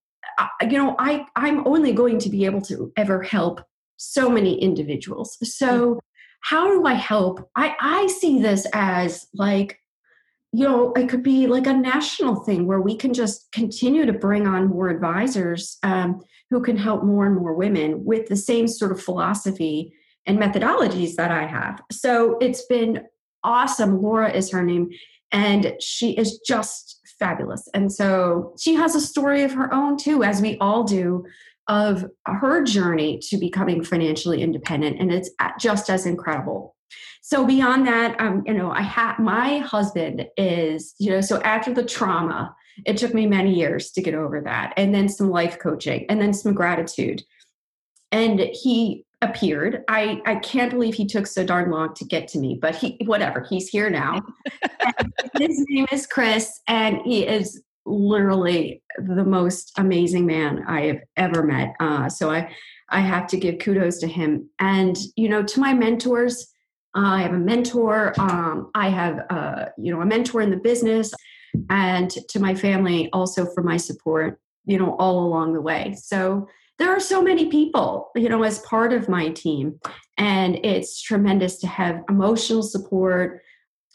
you 0.63 0.79
know, 0.79 0.97
I 0.99 1.27
I'm 1.37 1.67
only 1.67 1.93
going 1.93 2.19
to 2.21 2.31
be 2.31 2.45
able 2.45 2.61
to 2.63 2.93
ever 2.97 3.23
help 3.23 3.61
so 3.97 4.29
many 4.29 4.61
individuals. 4.61 5.37
So 5.43 5.95
mm. 5.95 5.99
how 6.43 6.69
do 6.69 6.87
I 6.87 6.95
help? 6.95 7.49
I 7.57 7.75
I 7.81 8.07
see 8.07 8.41
this 8.41 8.67
as 8.73 9.27
like 9.35 9.81
you 10.53 10.65
know, 10.65 10.93
it 10.95 11.09
could 11.09 11.23
be 11.23 11.47
like 11.47 11.67
a 11.67 11.75
national 11.75 12.37
thing 12.37 12.67
where 12.67 12.81
we 12.81 12.97
can 12.97 13.13
just 13.13 13.53
continue 13.53 14.07
to 14.07 14.13
bring 14.15 14.47
on 14.47 14.69
more 14.69 14.89
advisors 14.89 15.77
um, 15.83 16.23
who 16.49 16.63
can 16.63 16.77
help 16.77 17.05
more 17.05 17.27
and 17.27 17.37
more 17.37 17.53
women 17.53 18.03
with 18.05 18.29
the 18.29 18.37
same 18.37 18.67
sort 18.67 18.91
of 18.91 19.03
philosophy 19.03 19.93
and 20.27 20.39
methodologies 20.39 21.17
that 21.17 21.31
I 21.31 21.47
have. 21.47 21.83
So 21.93 22.39
it's 22.41 22.65
been 22.65 23.03
awesome. 23.45 24.01
Laura 24.01 24.31
is 24.31 24.51
her 24.51 24.65
name 24.65 24.89
and 25.33 25.75
she 25.81 26.13
is 26.13 26.39
just 26.47 27.01
fabulous. 27.19 27.69
And 27.75 27.93
so 27.93 28.55
she 28.59 28.75
has 28.75 28.95
a 28.95 29.01
story 29.01 29.43
of 29.43 29.53
her 29.53 29.73
own 29.73 29.97
too, 29.97 30.23
as 30.23 30.41
we 30.41 30.57
all 30.59 30.85
do, 30.85 31.25
of 31.67 32.07
her 32.27 32.63
journey 32.65 33.21
to 33.29 33.37
becoming 33.37 33.85
financially 33.85 34.43
independent, 34.43 34.99
and 35.01 35.13
it's 35.13 35.31
just 35.61 35.91
as 35.91 36.07
incredible. 36.07 36.75
So 37.21 37.45
beyond 37.45 37.87
that, 37.87 38.19
um, 38.21 38.43
you 38.47 38.55
know, 38.55 38.71
I 38.71 38.81
have 38.81 39.19
my 39.19 39.59
husband 39.59 40.27
is, 40.39 40.95
you 40.99 41.11
know, 41.11 41.21
so 41.21 41.43
after 41.43 41.75
the 41.75 41.85
trauma, 41.85 42.55
it 42.87 42.97
took 42.97 43.13
me 43.13 43.27
many 43.27 43.55
years 43.55 43.91
to 43.93 44.01
get 44.01 44.15
over 44.15 44.41
that, 44.41 44.73
and 44.79 44.95
then 44.95 45.09
some 45.09 45.29
life 45.29 45.59
coaching, 45.59 46.07
and 46.09 46.21
then 46.21 46.33
some 46.33 46.55
gratitude. 46.55 47.23
And 48.13 48.41
he 48.41 49.05
appeared. 49.23 49.85
I, 49.89 50.21
I 50.27 50.37
can't 50.37 50.71
believe 50.71 50.95
he 50.95 51.07
took 51.07 51.27
so 51.27 51.45
darn 51.45 51.71
long 51.71 51.95
to 51.95 52.05
get 52.05 52.29
to 52.29 52.39
me, 52.39 52.59
but 52.61 52.77
he 52.77 52.99
whatever, 53.05 53.47
he's 53.49 53.69
here 53.69 53.91
now. 53.91 54.21
his 55.39 55.65
name 55.69 55.87
is 55.91 56.07
Chris, 56.07 56.61
and 56.69 57.01
he 57.05 57.27
is 57.27 57.63
literally 57.85 58.83
the 58.99 59.25
most 59.25 59.73
amazing 59.79 60.27
man 60.27 60.65
I 60.69 60.83
have 60.83 61.01
ever 61.17 61.43
met. 61.43 61.75
Uh, 61.81 62.09
so 62.09 62.31
I 62.31 62.55
I 62.91 63.01
have 63.01 63.27
to 63.29 63.37
give 63.37 63.59
kudos 63.59 63.99
to 63.99 64.07
him. 64.07 64.49
And 64.61 64.97
you 65.17 65.29
know, 65.29 65.43
to 65.43 65.61
my 65.61 65.75
mentors, 65.75 66.47
uh, 66.97 67.01
I 67.01 67.23
have 67.23 67.33
a 67.33 67.39
mentor. 67.39 68.15
Um, 68.19 68.71
I 68.75 68.89
have 68.89 69.27
uh, 69.31 69.67
you 69.77 69.93
know 69.93 70.01
a 70.01 70.07
mentor 70.07 70.43
in 70.43 70.51
the 70.51 70.57
business, 70.57 71.13
and 71.71 72.11
to 72.11 72.39
my 72.39 72.55
family 72.55 73.11
also 73.13 73.47
for 73.47 73.63
my 73.63 73.77
support. 73.77 74.41
You 74.65 74.79
know, 74.79 74.97
all 74.97 75.25
along 75.25 75.55
the 75.55 75.63
way. 75.63 75.97
So 75.99 76.47
there 76.79 76.91
are 76.91 77.01
so 77.01 77.21
many 77.21 77.47
people, 77.47 78.11
you 78.15 78.29
know, 78.29 78.43
as 78.43 78.61
part 78.61 78.93
of 78.93 79.09
my 79.09 79.29
team. 79.31 79.81
And 80.17 80.65
it's 80.65 81.03
tremendous 81.03 81.59
to 81.59 81.67
have 81.67 82.03
emotional 82.09 82.63
support, 82.63 83.43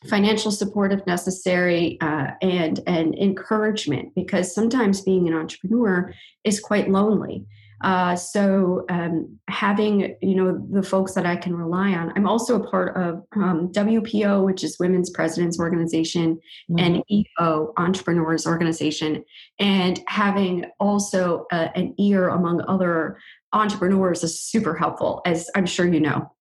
financial 0.07 0.51
support 0.51 0.91
if 0.91 1.05
necessary, 1.07 1.97
uh, 2.01 2.31
and 2.41 2.79
and 2.87 3.15
encouragement 3.15 4.13
because 4.15 4.53
sometimes 4.53 5.01
being 5.01 5.27
an 5.27 5.33
entrepreneur 5.33 6.13
is 6.43 6.59
quite 6.59 6.89
lonely. 6.89 7.45
Uh, 7.83 8.15
so 8.15 8.85
um, 8.89 9.37
having 9.49 10.15
you 10.21 10.35
know 10.35 10.65
the 10.71 10.81
folks 10.81 11.13
that 11.13 11.25
I 11.25 11.35
can 11.35 11.55
rely 11.55 11.91
on. 11.91 12.13
I'm 12.15 12.27
also 12.27 12.61
a 12.61 12.67
part 12.67 12.95
of 12.95 13.23
um, 13.35 13.71
WPO, 13.73 14.45
which 14.45 14.63
is 14.63 14.79
Women's 14.79 15.09
Presidents 15.09 15.59
Organization, 15.59 16.39
mm-hmm. 16.71 16.79
and 16.79 17.03
EO 17.11 17.73
Entrepreneurs 17.77 18.47
Organization, 18.47 19.23
and 19.59 20.01
having 20.07 20.65
also 20.79 21.45
uh, 21.51 21.69
an 21.75 21.93
ear 21.99 22.29
among 22.29 22.63
other 22.67 23.19
entrepreneurs 23.51 24.23
is 24.23 24.39
super 24.39 24.75
helpful, 24.75 25.21
as 25.25 25.49
I'm 25.55 25.65
sure 25.65 25.85
you 25.85 25.99
know. 25.99 26.31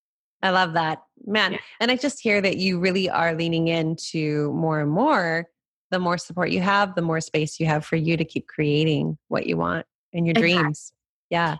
I 0.42 0.50
love 0.50 0.72
that, 0.74 1.02
man. 1.24 1.52
Yeah. 1.52 1.58
And 1.80 1.90
I 1.90 1.96
just 1.96 2.20
hear 2.20 2.40
that 2.40 2.56
you 2.56 2.78
really 2.78 3.08
are 3.08 3.34
leaning 3.34 3.68
into 3.68 4.52
more 4.52 4.80
and 4.80 4.90
more. 4.90 5.48
The 5.90 5.98
more 5.98 6.18
support 6.18 6.50
you 6.50 6.60
have, 6.60 6.94
the 6.94 7.02
more 7.02 7.20
space 7.20 7.60
you 7.60 7.66
have 7.66 7.84
for 7.84 7.96
you 7.96 8.16
to 8.16 8.24
keep 8.24 8.48
creating 8.48 9.18
what 9.28 9.46
you 9.46 9.56
want 9.56 9.86
and 10.12 10.26
your 10.26 10.32
exactly. 10.32 10.54
dreams. 10.54 10.92
Yeah. 11.32 11.56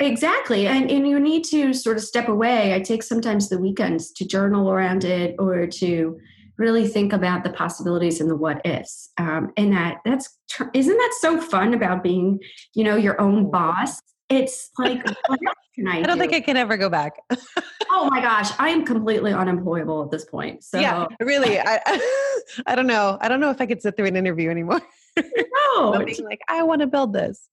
Exactly. 0.00 0.66
And, 0.66 0.90
and 0.90 1.08
you 1.08 1.18
need 1.18 1.44
to 1.44 1.72
sort 1.72 1.96
of 1.96 2.02
step 2.02 2.28
away. 2.28 2.74
I 2.74 2.80
take 2.80 3.02
sometimes 3.02 3.48
the 3.48 3.58
weekends 3.58 4.10
to 4.12 4.26
journal 4.26 4.70
around 4.70 5.04
it 5.04 5.36
or 5.38 5.66
to 5.66 6.18
really 6.58 6.86
think 6.86 7.12
about 7.12 7.44
the 7.44 7.50
possibilities 7.50 8.20
and 8.20 8.28
the 8.28 8.36
what 8.36 8.60
ifs. 8.64 9.10
Um, 9.18 9.52
and 9.56 9.72
that 9.72 9.98
that's 10.04 10.38
isn't 10.74 10.96
that 10.96 11.14
so 11.20 11.40
fun 11.40 11.72
about 11.72 12.02
being, 12.02 12.40
you 12.74 12.84
know, 12.84 12.96
your 12.96 13.20
own 13.20 13.50
boss? 13.50 14.00
It's 14.28 14.70
like, 14.78 15.04
what 15.26 15.40
can 15.74 15.88
I? 15.88 15.98
I 15.98 16.02
don't 16.02 16.16
do? 16.16 16.20
think 16.20 16.34
I 16.34 16.40
can 16.40 16.56
ever 16.56 16.76
go 16.76 16.88
back. 16.88 17.14
oh 17.90 18.08
my 18.10 18.20
gosh, 18.20 18.50
I 18.58 18.70
am 18.70 18.84
completely 18.84 19.32
unemployable 19.32 20.02
at 20.02 20.10
this 20.10 20.24
point. 20.24 20.64
So 20.64 20.80
yeah, 20.80 21.06
really, 21.20 21.60
I, 21.64 21.80
I 22.66 22.74
don't 22.74 22.86
know. 22.88 23.18
I 23.20 23.28
don't 23.28 23.40
know 23.40 23.50
if 23.50 23.60
I 23.60 23.66
could 23.66 23.82
sit 23.82 23.96
through 23.96 24.06
an 24.06 24.16
interview 24.16 24.50
anymore. 24.50 24.80
No, 25.16 26.04
being 26.04 26.24
like, 26.24 26.40
I 26.48 26.62
want 26.64 26.80
to 26.80 26.86
build 26.86 27.12
this. 27.12 27.48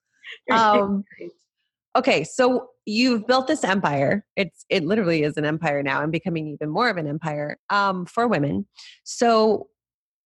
Um, 0.51 1.03
okay 1.95 2.23
so 2.23 2.69
you've 2.89 3.27
built 3.27 3.47
this 3.47 3.63
empire. 3.63 4.25
It's 4.35 4.65
it 4.69 4.83
literally 4.83 5.23
is 5.23 5.37
an 5.37 5.45
empire 5.45 5.83
now. 5.83 6.01
And 6.01 6.11
becoming 6.11 6.47
even 6.47 6.69
more 6.69 6.89
of 6.89 6.97
an 6.97 7.07
empire 7.07 7.57
um, 7.69 8.05
for 8.05 8.27
women. 8.27 8.67
So 9.03 9.67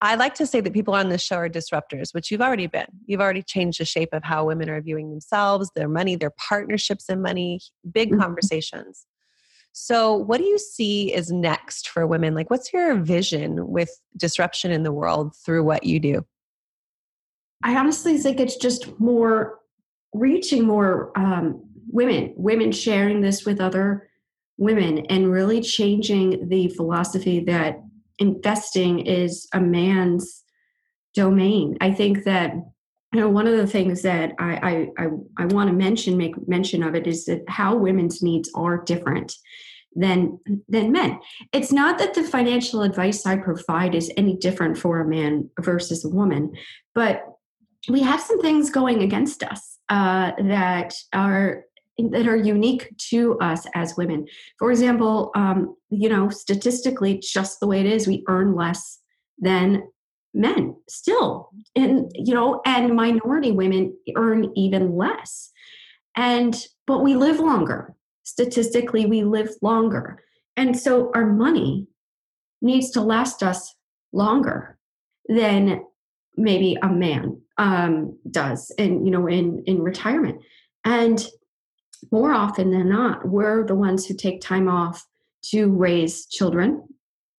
i 0.02 0.16
like 0.16 0.36
to 0.36 0.46
say 0.46 0.60
that 0.60 0.74
people 0.74 0.94
on 0.94 1.08
this 1.08 1.22
show 1.22 1.38
are 1.38 1.48
disruptors 1.48 2.14
which 2.14 2.30
you've 2.30 2.42
already 2.42 2.68
been. 2.68 2.88
You've 3.06 3.22
already 3.22 3.44
changed 3.44 3.80
the 3.80 3.86
shape 3.86 4.10
of 4.12 4.24
how 4.24 4.46
women 4.46 4.70
are 4.70 4.82
viewing 4.82 5.10
themselves 5.10 5.70
their 5.76 5.88
money 5.88 6.16
their 6.16 6.32
partnerships 6.32 7.08
and 7.10 7.22
money 7.22 7.60
big 7.90 8.12
mm-hmm. 8.12 8.22
conversations. 8.22 9.06
So 9.72 10.14
what 10.16 10.38
do 10.38 10.44
you 10.44 10.60
see 10.60 11.14
is 11.14 11.32
next 11.32 11.90
for 11.90 12.06
women? 12.06 12.36
Like 12.36 12.50
what's 12.50 12.72
your 12.74 12.96
vision 12.96 13.68
with 13.68 13.90
disruption 14.18 14.72
in 14.72 14.84
the 14.84 14.92
world 14.92 15.36
through 15.46 15.64
what 15.64 15.86
you 15.86 16.00
do? 16.00 16.26
I 17.64 17.78
honestly 17.78 18.18
think 18.18 18.42
it's 18.42 18.58
just 18.58 19.00
more 19.00 19.60
reaching 20.14 20.66
more 20.66 21.12
um, 21.18 21.64
women, 21.88 22.34
women 22.36 22.72
sharing 22.72 23.22
this 23.22 23.46
with 23.46 23.60
other 23.60 24.10
women, 24.58 25.06
and 25.10 25.32
really 25.32 25.62
changing 25.62 26.48
the 26.50 26.68
philosophy 26.70 27.40
that 27.42 27.82
investing 28.20 29.00
is 29.00 29.48
a 29.54 29.60
man's 29.60 30.44
domain. 31.14 31.78
I 31.82 31.92
think 31.92 32.24
that 32.24 32.54
you 33.14 33.20
know 33.20 33.30
one 33.30 33.48
of 33.48 33.58
the 33.58 33.68
things 33.68 34.02
that 34.04 34.34
I 34.40 34.90
I, 34.98 35.04
I, 35.04 35.08
I 35.38 35.46
want 35.46 35.70
to 35.70 35.76
mention, 35.76 36.18
make 36.18 36.48
mention 36.48 36.84
of 36.84 36.96
it, 36.96 37.08
is 37.08 37.26
that 37.26 37.44
how 37.48 37.76
women's 37.76 38.22
needs 38.22 38.50
are 38.56 38.84
different 38.84 39.34
than 39.96 40.40
than 40.68 40.92
men. 40.92 41.20
It's 41.52 41.72
not 41.72 41.98
that 42.00 42.14
the 42.14 42.24
financial 42.24 42.82
advice 42.82 43.26
I 43.26 43.38
provide 43.38 43.96
is 43.96 44.12
any 44.18 44.36
different 44.36 44.78
for 44.78 45.00
a 45.00 45.08
man 45.08 45.50
versus 45.60 46.06
a 46.06 46.10
woman, 46.10 46.54
but 46.96 47.26
we 47.90 48.02
have 48.02 48.22
some 48.22 48.42
things 48.42 48.70
going 48.70 49.02
against 49.02 49.44
us 49.44 49.78
uh, 49.90 50.32
that 50.38 50.94
are 51.14 51.66
that 51.98 52.28
are 52.28 52.36
unique 52.36 52.92
to 52.98 53.38
us 53.40 53.68
as 53.76 53.96
women. 53.96 54.26
For 54.58 54.72
example, 54.72 55.32
um, 55.36 55.76
you 55.90 56.10
know, 56.10 56.30
statistically, 56.30 57.20
just 57.20 57.60
the 57.60 57.68
way 57.68 57.82
it 57.82 57.86
is, 57.86 58.08
we 58.08 58.24
earn 58.28 58.56
less 58.56 59.00
than 59.38 59.84
men 60.34 60.76
still, 60.90 61.50
and 61.76 62.12
you 62.16 62.34
know, 62.34 62.62
and 62.66 62.96
minority 62.96 63.52
women 63.52 63.96
earn 64.16 64.52
even 64.56 64.96
less. 64.96 65.52
And 66.16 66.56
but 66.88 67.04
we 67.04 67.16
live 67.16 67.40
longer. 67.40 67.94
Statistically, 68.24 69.06
we 69.06 69.24
live 69.24 69.50
longer, 69.62 70.24
and 70.56 70.80
so 70.80 71.12
our 71.14 71.26
money 71.26 71.88
needs 72.62 72.90
to 72.92 73.02
last 73.02 73.44
us 73.44 73.76
longer 74.14 74.78
than 75.28 75.84
maybe 76.38 76.78
a 76.82 76.88
man 76.88 77.43
um, 77.58 78.18
does 78.30 78.72
in 78.78 79.06
you 79.06 79.12
know 79.12 79.28
in 79.28 79.64
in 79.66 79.82
retirement 79.82 80.42
and 80.84 81.28
more 82.12 82.34
often 82.34 82.72
than 82.72 82.90
not 82.90 83.28
we're 83.28 83.66
the 83.66 83.76
ones 83.76 84.06
who 84.06 84.14
take 84.14 84.42
time 84.42 84.68
off 84.68 85.06
to 85.44 85.70
raise 85.70 86.26
children 86.26 86.84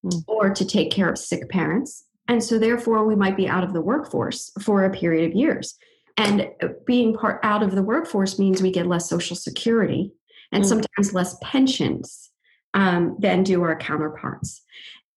mm. 0.05 0.24
or 0.27 0.50
to 0.50 0.64
take 0.64 0.90
care 0.90 1.09
of 1.09 1.18
sick 1.18 1.48
parents 1.48 2.05
and 2.29 2.42
so 2.42 2.59
therefore 2.59 3.05
we 3.05 3.16
might 3.16 3.37
be 3.37 3.48
out 3.48 3.64
of 3.64 3.72
the 3.72 3.81
workforce 3.81 4.50
for 4.62 4.85
a 4.85 4.90
period 4.90 5.29
of 5.29 5.37
years 5.37 5.77
and 6.16 6.48
uh, 6.62 6.68
being 6.87 7.14
part 7.14 7.40
out 7.42 7.62
of 7.62 7.74
the 7.74 7.83
workforce 7.83 8.38
means 8.38 8.62
we 8.62 8.70
get 8.70 8.87
less 8.87 9.09
social 9.09 9.37
security 9.37 10.12
and 10.53 10.64
mm. 10.64 10.68
sometimes 10.68 11.12
less 11.12 11.37
pensions 11.42 12.31
um, 12.74 13.16
than 13.18 13.42
do 13.42 13.62
our 13.62 13.77
counterparts 13.77 14.62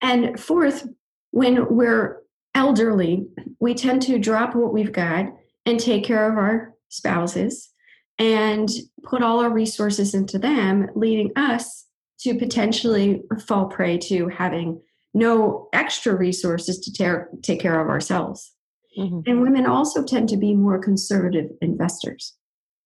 and 0.02 0.40
fourth 0.40 0.88
when 1.32 1.68
we're 1.76 2.22
elderly, 2.58 3.28
we 3.60 3.74
tend 3.76 4.02
to 4.02 4.18
drop 4.18 4.56
what 4.56 4.74
we've 4.74 4.92
got 4.92 5.28
and 5.66 5.80
take 5.80 6.04
care 6.04 6.30
of 6.30 6.38
our 6.38 6.74
spouses 6.90 7.70
and 8.18 8.70
put 9.04 9.22
all 9.22 9.40
our 9.40 9.52
resources 9.52 10.16
into 10.16 10.40
them, 10.40 10.90
leading 10.96 11.32
us 11.36 11.86
to 12.22 12.34
potentially 12.34 13.22
fall 13.46 13.68
prey 13.68 13.98
to 14.00 14.28
having 14.28 14.82
no 15.14 15.70
extra 15.72 16.16
resources 16.16 16.80
to 16.80 16.92
tear, 16.92 17.30
take 17.44 17.60
care 17.60 17.80
of 17.80 17.90
ourselves. 17.90 18.52
Mm-hmm. 18.98 19.20
And 19.28 19.42
women 19.42 19.68
also 19.68 20.04
tend 20.04 20.28
to 20.30 20.38
be 20.38 20.56
more 20.56 20.80
conservative 20.80 21.52
investors. 21.62 22.34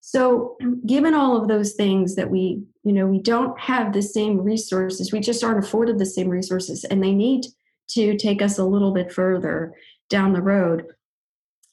So, 0.01 0.57
given 0.85 1.13
all 1.13 1.39
of 1.39 1.47
those 1.47 1.73
things 1.73 2.15
that 2.15 2.29
we, 2.29 2.61
you 2.83 2.91
know, 2.91 3.05
we 3.05 3.19
don't 3.19 3.57
have 3.57 3.93
the 3.93 4.01
same 4.01 4.41
resources, 4.41 5.13
we 5.13 5.21
just 5.21 5.43
aren't 5.43 5.63
afforded 5.63 5.97
the 5.97 6.05
same 6.05 6.27
resources, 6.27 6.83
and 6.83 7.01
they 7.01 7.13
need 7.13 7.45
to 7.93 8.17
take 8.17 8.41
us 8.41 8.57
a 8.57 8.65
little 8.65 8.93
bit 8.93 9.11
further 9.11 9.73
down 10.09 10.33
the 10.33 10.41
road. 10.41 10.85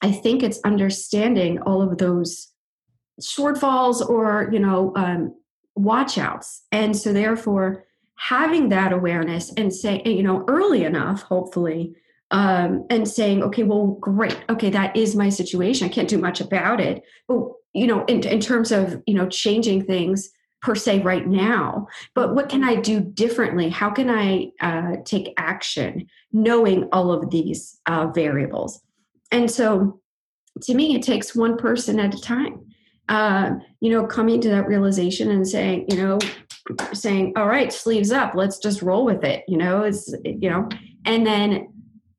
I 0.01 0.11
think 0.11 0.43
it's 0.43 0.59
understanding 0.63 1.61
all 1.61 1.81
of 1.81 1.97
those 1.97 2.47
shortfalls 3.21 4.07
or 4.07 4.49
you 4.51 4.59
know 4.59 4.93
um, 4.95 5.35
watchouts, 5.77 6.59
and 6.71 6.95
so 6.95 7.13
therefore 7.13 7.85
having 8.15 8.69
that 8.69 8.91
awareness 8.91 9.53
and 9.53 9.73
say 9.73 10.01
you 10.05 10.23
know 10.23 10.45
early 10.47 10.83
enough, 10.83 11.23
hopefully, 11.23 11.95
um, 12.31 12.85
and 12.89 13.07
saying, 13.07 13.43
okay, 13.43 13.63
well, 13.63 13.97
great, 13.99 14.37
okay, 14.49 14.69
that 14.69 14.95
is 14.95 15.15
my 15.15 15.29
situation. 15.29 15.85
I 15.85 15.91
can't 15.91 16.09
do 16.09 16.17
much 16.17 16.39
about 16.41 16.79
it, 16.79 17.03
but 17.27 17.39
you 17.73 17.87
know, 17.87 18.05
in, 18.05 18.25
in 18.25 18.39
terms 18.39 18.71
of 18.71 19.01
you 19.05 19.13
know 19.13 19.27
changing 19.27 19.85
things, 19.85 20.29
per 20.61 20.75
se 20.75 20.99
right 21.01 21.27
now, 21.27 21.87
but 22.13 22.35
what 22.35 22.49
can 22.49 22.63
I 22.63 22.75
do 22.75 22.99
differently? 22.99 23.69
How 23.69 23.89
can 23.89 24.09
I 24.09 24.51
uh, 24.61 24.97
take 25.05 25.33
action 25.37 26.07
knowing 26.31 26.89
all 26.91 27.11
of 27.11 27.29
these 27.29 27.79
uh, 27.85 28.07
variables? 28.07 28.81
And 29.31 29.49
so 29.49 30.01
to 30.63 30.73
me, 30.73 30.95
it 30.95 31.03
takes 31.03 31.35
one 31.35 31.57
person 31.57 31.99
at 31.99 32.13
a 32.13 32.21
time. 32.21 32.65
Uh, 33.07 33.55
you 33.79 33.89
know, 33.89 34.05
coming 34.05 34.39
to 34.39 34.49
that 34.49 34.67
realization 34.67 35.31
and 35.31 35.47
saying, 35.47 35.85
you 35.89 35.97
know, 35.97 36.19
saying, 36.93 37.33
all 37.35 37.47
right, 37.47 37.73
sleeves 37.73 38.11
up, 38.11 38.35
let's 38.35 38.59
just 38.59 38.83
roll 38.83 39.03
with 39.03 39.23
it, 39.23 39.43
you 39.47 39.57
know, 39.57 39.81
it's, 39.81 40.13
you 40.23 40.47
know, 40.47 40.69
and 41.05 41.25
then 41.25 41.73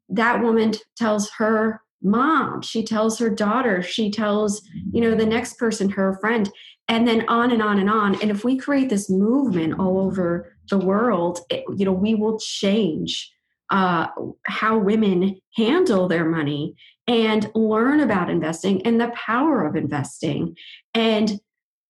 that 0.09 0.43
woman 0.43 0.73
tells 0.97 1.31
her 1.31 1.81
mom, 2.03 2.63
she 2.63 2.83
tells 2.85 3.19
her 3.19 3.31
daughter, 3.31 3.83
she 3.83 4.11
tells, 4.11 4.63
you 4.93 5.01
know, 5.01 5.15
the 5.15 5.27
next 5.27 5.59
person, 5.59 5.89
her 5.89 6.19
friend, 6.21 6.51
and 6.91 7.07
then 7.07 7.27
on 7.29 7.53
and 7.53 7.63
on 7.63 7.79
and 7.79 7.89
on. 7.89 8.21
And 8.21 8.31
if 8.31 8.45
we 8.45 8.59
create 8.59 8.91
this 8.91 9.09
movement 9.09 9.79
all 9.79 9.99
over 10.01 10.53
the 10.69 10.79
world 10.79 11.39
it, 11.49 11.65
you 11.77 11.87
know 11.87 11.93
we 11.93 12.15
will 12.15 12.39
change 12.39 13.33
uh, 13.71 14.09
how 14.47 14.77
women 14.77 15.41
handle 15.57 16.09
their 16.09 16.25
money 16.25 16.75
and 17.07 17.51
learn 17.55 18.01
about 18.01 18.29
investing 18.29 18.85
and 18.85 19.01
the 19.01 19.13
power 19.15 19.65
of 19.65 19.77
investing 19.77 20.57
and 20.93 21.41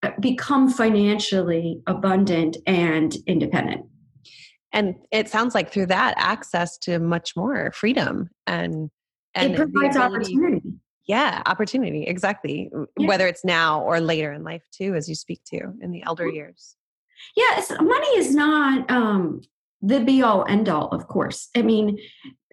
uh, 0.03 0.11
become 0.21 0.71
financially 0.71 1.81
abundant 1.87 2.59
and 2.67 3.17
independent. 3.27 3.87
And 4.73 4.97
it 5.11 5.29
sounds 5.29 5.55
like 5.55 5.73
through 5.73 5.87
that 5.87 6.15
access 6.17 6.77
to 6.79 6.99
much 6.99 7.35
more 7.35 7.73
freedom 7.73 8.29
and 8.47 8.91
and 9.35 9.55
it 9.55 9.57
provides 9.57 9.97
opportunity 9.97 10.60
yeah 11.11 11.43
opportunity 11.47 12.05
exactly 12.05 12.71
yeah. 12.97 13.09
whether 13.09 13.27
it's 13.27 13.45
now 13.45 13.83
or 13.83 14.01
later 14.01 14.31
in 14.33 14.45
life 14.45 14.63
too 14.71 14.95
as 14.95 15.09
you 15.09 15.17
speak 15.17 15.43
to 15.45 15.59
in 15.83 15.91
the 15.91 16.05
elder 16.05 16.29
years. 16.29 16.77
Yes 17.37 17.73
money 17.81 18.13
is 18.17 18.33
not 18.33 18.89
um 18.89 19.43
the 19.83 19.99
be 20.01 20.23
all 20.23 20.45
end 20.49 20.69
all 20.69 20.89
of 20.89 21.09
course. 21.09 21.49
I 21.57 21.63
mean 21.63 21.99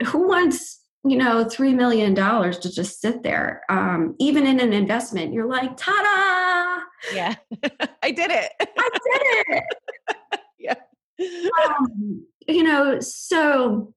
who 0.08 0.28
wants 0.28 0.82
you 1.06 1.18
know 1.18 1.44
three 1.44 1.74
million 1.76 2.16
dollars 2.16 2.58
to 2.60 2.74
just 2.74 3.00
sit 3.00 3.22
there 3.22 3.62
um 3.70 4.16
even 4.20 4.48
in 4.48 4.60
an 4.60 4.74
investment 4.74 5.34
you're 5.34 5.48
like 5.48 5.78
ta-da! 5.78 6.84
Yeah 7.14 7.36
i 8.04 8.10
did 8.10 8.32
it. 8.32 8.52
I 8.60 8.90
did 9.08 9.22
it! 9.58 9.64
Yeah. 10.60 10.74
Um, 11.66 12.26
you 12.48 12.64
know 12.64 13.00
so 13.00 13.94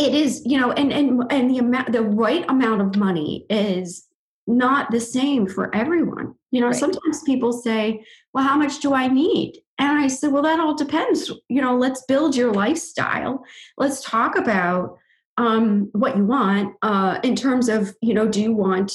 it 0.00 0.14
is 0.14 0.42
you 0.46 0.58
know 0.58 0.72
and 0.72 0.92
and 0.92 1.22
and 1.30 1.50
the 1.50 1.58
amount 1.58 1.92
the 1.92 2.02
right 2.02 2.44
amount 2.48 2.80
of 2.80 2.96
money 2.96 3.44
is 3.50 4.06
not 4.46 4.90
the 4.90 5.00
same 5.00 5.46
for 5.46 5.72
everyone. 5.74 6.34
You 6.50 6.62
know 6.62 6.68
right. 6.68 6.76
sometimes 6.76 7.22
people 7.22 7.52
say 7.52 8.02
well 8.32 8.44
how 8.44 8.56
much 8.56 8.80
do 8.80 8.94
i 8.94 9.06
need? 9.06 9.60
And 9.78 9.98
i 9.98 10.08
said 10.08 10.32
well 10.32 10.42
that 10.42 10.58
all 10.58 10.74
depends. 10.74 11.30
You 11.48 11.60
know 11.60 11.76
let's 11.76 12.04
build 12.06 12.34
your 12.34 12.52
lifestyle. 12.52 13.44
Let's 13.76 14.02
talk 14.02 14.36
about 14.36 14.96
um, 15.36 15.88
what 15.92 16.16
you 16.16 16.24
want 16.24 16.74
uh, 16.82 17.18
in 17.22 17.36
terms 17.36 17.68
of 17.68 17.94
you 18.00 18.14
know 18.14 18.26
do 18.26 18.40
you 18.40 18.52
want 18.52 18.92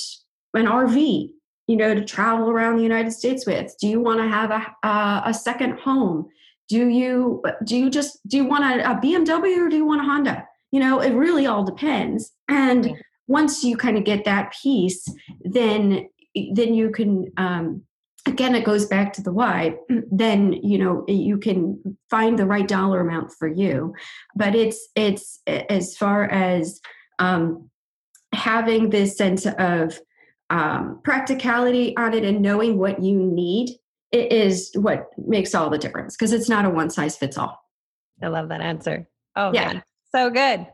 an 0.56 0.65
rv 0.65 1.30
you 1.68 1.76
know 1.76 1.94
to 1.94 2.04
travel 2.06 2.50
around 2.50 2.78
the 2.78 2.84
united 2.84 3.12
states 3.12 3.46
with? 3.46 3.76
Do 3.80 3.88
you 3.88 4.00
want 4.00 4.20
to 4.22 4.28
have 4.28 4.50
a, 4.50 4.88
uh, 4.88 5.22
a 5.26 5.34
second 5.34 5.80
home? 5.80 6.30
Do 6.68 6.88
you 6.88 7.44
do 7.63 7.78
you 7.78 7.91
just 7.91 8.28
do 8.28 8.38
you 8.38 8.46
want 8.46 8.63
a, 8.63 8.91
a 8.91 8.96
bmw 8.96 9.65
or 9.65 9.70
do 9.70 9.78
you 9.78 9.86
want 9.86 10.02
a 10.02 10.04
honda 10.04 10.44
you 10.75 10.81
know 10.81 10.99
it 10.99 11.13
really 11.13 11.45
all 11.45 11.63
depends. 11.63 12.33
And 12.49 13.01
once 13.27 13.63
you 13.63 13.77
kind 13.77 13.97
of 13.97 14.03
get 14.03 14.25
that 14.25 14.53
piece 14.61 15.07
then 15.39 16.09
then 16.51 16.73
you 16.73 16.91
can 16.91 17.31
um, 17.38 17.81
again 18.25 18.55
it 18.55 18.65
goes 18.65 18.85
back 18.85 19.13
to 19.13 19.21
the 19.21 19.31
why. 19.31 19.77
Then 20.11 20.51
you 20.51 20.77
know 20.77 21.05
you 21.07 21.38
can 21.38 21.81
find 22.09 22.38
the 22.38 22.45
right 22.45 22.67
dollar 22.67 22.99
amount 22.99 23.31
for 23.31 23.47
you. 23.47 23.93
But 24.35 24.53
it's 24.53 24.89
it's 24.95 25.39
as 25.47 25.95
far 25.95 26.25
as 26.25 26.81
um, 27.19 27.69
having 28.33 28.89
this 28.89 29.17
sense 29.17 29.47
of 29.57 29.97
um, 30.49 30.99
practicality 31.05 31.95
on 31.95 32.13
it 32.13 32.25
and 32.25 32.41
knowing 32.41 32.77
what 32.77 33.01
you 33.01 33.15
need 33.17 33.69
it 34.11 34.31
is 34.31 34.71
what 34.75 35.07
makes 35.17 35.55
all 35.55 35.69
the 35.69 35.77
difference 35.77 36.15
because 36.15 36.33
it's 36.33 36.49
not 36.49 36.65
a 36.65 36.69
one 36.69 36.89
size 36.89 37.17
fits 37.17 37.38
all 37.38 37.59
i 38.21 38.27
love 38.27 38.49
that 38.49 38.61
answer. 38.61 39.07
Oh 39.35 39.51
yeah. 39.53 39.67
man. 39.67 39.83
So 40.15 40.30
good. 40.30 40.65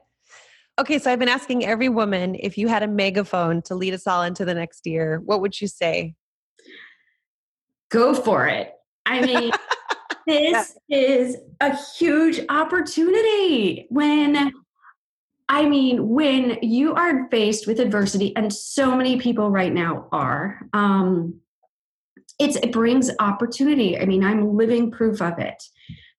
Okay, 0.79 0.99
so 0.99 1.11
I've 1.11 1.17
been 1.17 1.27
asking 1.27 1.65
every 1.65 1.89
woman 1.89 2.35
if 2.35 2.59
you 2.59 2.67
had 2.67 2.83
a 2.83 2.87
megaphone 2.87 3.63
to 3.63 3.73
lead 3.73 3.95
us 3.95 4.05
all 4.05 4.21
into 4.21 4.45
the 4.45 4.53
next 4.53 4.85
year, 4.85 5.19
what 5.25 5.41
would 5.41 5.59
you 5.59 5.67
say? 5.67 6.13
Go 7.89 8.13
for 8.13 8.45
it. 8.45 8.71
I 9.07 9.25
mean, 9.25 9.51
this 10.27 10.77
yeah. 10.87 10.95
is 10.95 11.37
a 11.59 11.75
huge 11.97 12.41
opportunity 12.49 13.87
when 13.89 14.51
I 15.49 15.67
mean, 15.67 16.09
when 16.09 16.59
you 16.61 16.93
are 16.93 17.27
faced 17.31 17.65
with 17.65 17.79
adversity, 17.79 18.35
and 18.35 18.53
so 18.53 18.95
many 18.95 19.17
people 19.17 19.49
right 19.49 19.73
now 19.73 20.07
are, 20.11 20.67
um, 20.71 21.41
it's, 22.39 22.57
it 22.57 22.71
brings 22.71 23.09
opportunity. 23.19 23.97
I 23.97 24.05
mean, 24.05 24.23
I'm 24.23 24.55
living 24.55 24.91
proof 24.91 25.19
of 25.19 25.39
it 25.39 25.61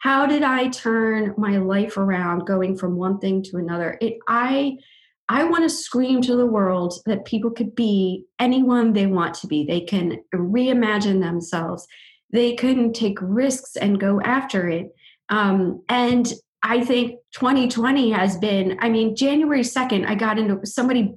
how 0.02 0.26
did 0.26 0.42
i 0.42 0.68
turn 0.68 1.34
my 1.38 1.56
life 1.56 1.96
around 1.96 2.46
going 2.46 2.76
from 2.76 2.96
one 2.96 3.18
thing 3.18 3.42
to 3.42 3.56
another 3.56 3.96
it 4.00 4.18
i 4.28 4.76
i 5.28 5.44
want 5.44 5.62
to 5.62 5.70
scream 5.70 6.20
to 6.20 6.36
the 6.36 6.46
world 6.46 6.94
that 7.06 7.24
people 7.24 7.50
could 7.50 7.74
be 7.74 8.24
anyone 8.38 8.92
they 8.92 9.06
want 9.06 9.34
to 9.34 9.46
be 9.46 9.64
they 9.64 9.80
can 9.80 10.18
reimagine 10.34 11.20
themselves 11.20 11.86
they 12.30 12.54
can 12.54 12.92
take 12.92 13.18
risks 13.20 13.76
and 13.76 14.00
go 14.00 14.20
after 14.20 14.68
it 14.68 14.94
um, 15.28 15.82
and 15.88 16.34
i 16.62 16.84
think 16.84 17.18
2020 17.32 18.10
has 18.10 18.36
been 18.38 18.76
i 18.80 18.88
mean 18.88 19.16
january 19.16 19.62
2nd 19.62 20.06
i 20.06 20.14
got 20.14 20.38
into 20.38 20.64
somebody 20.66 21.14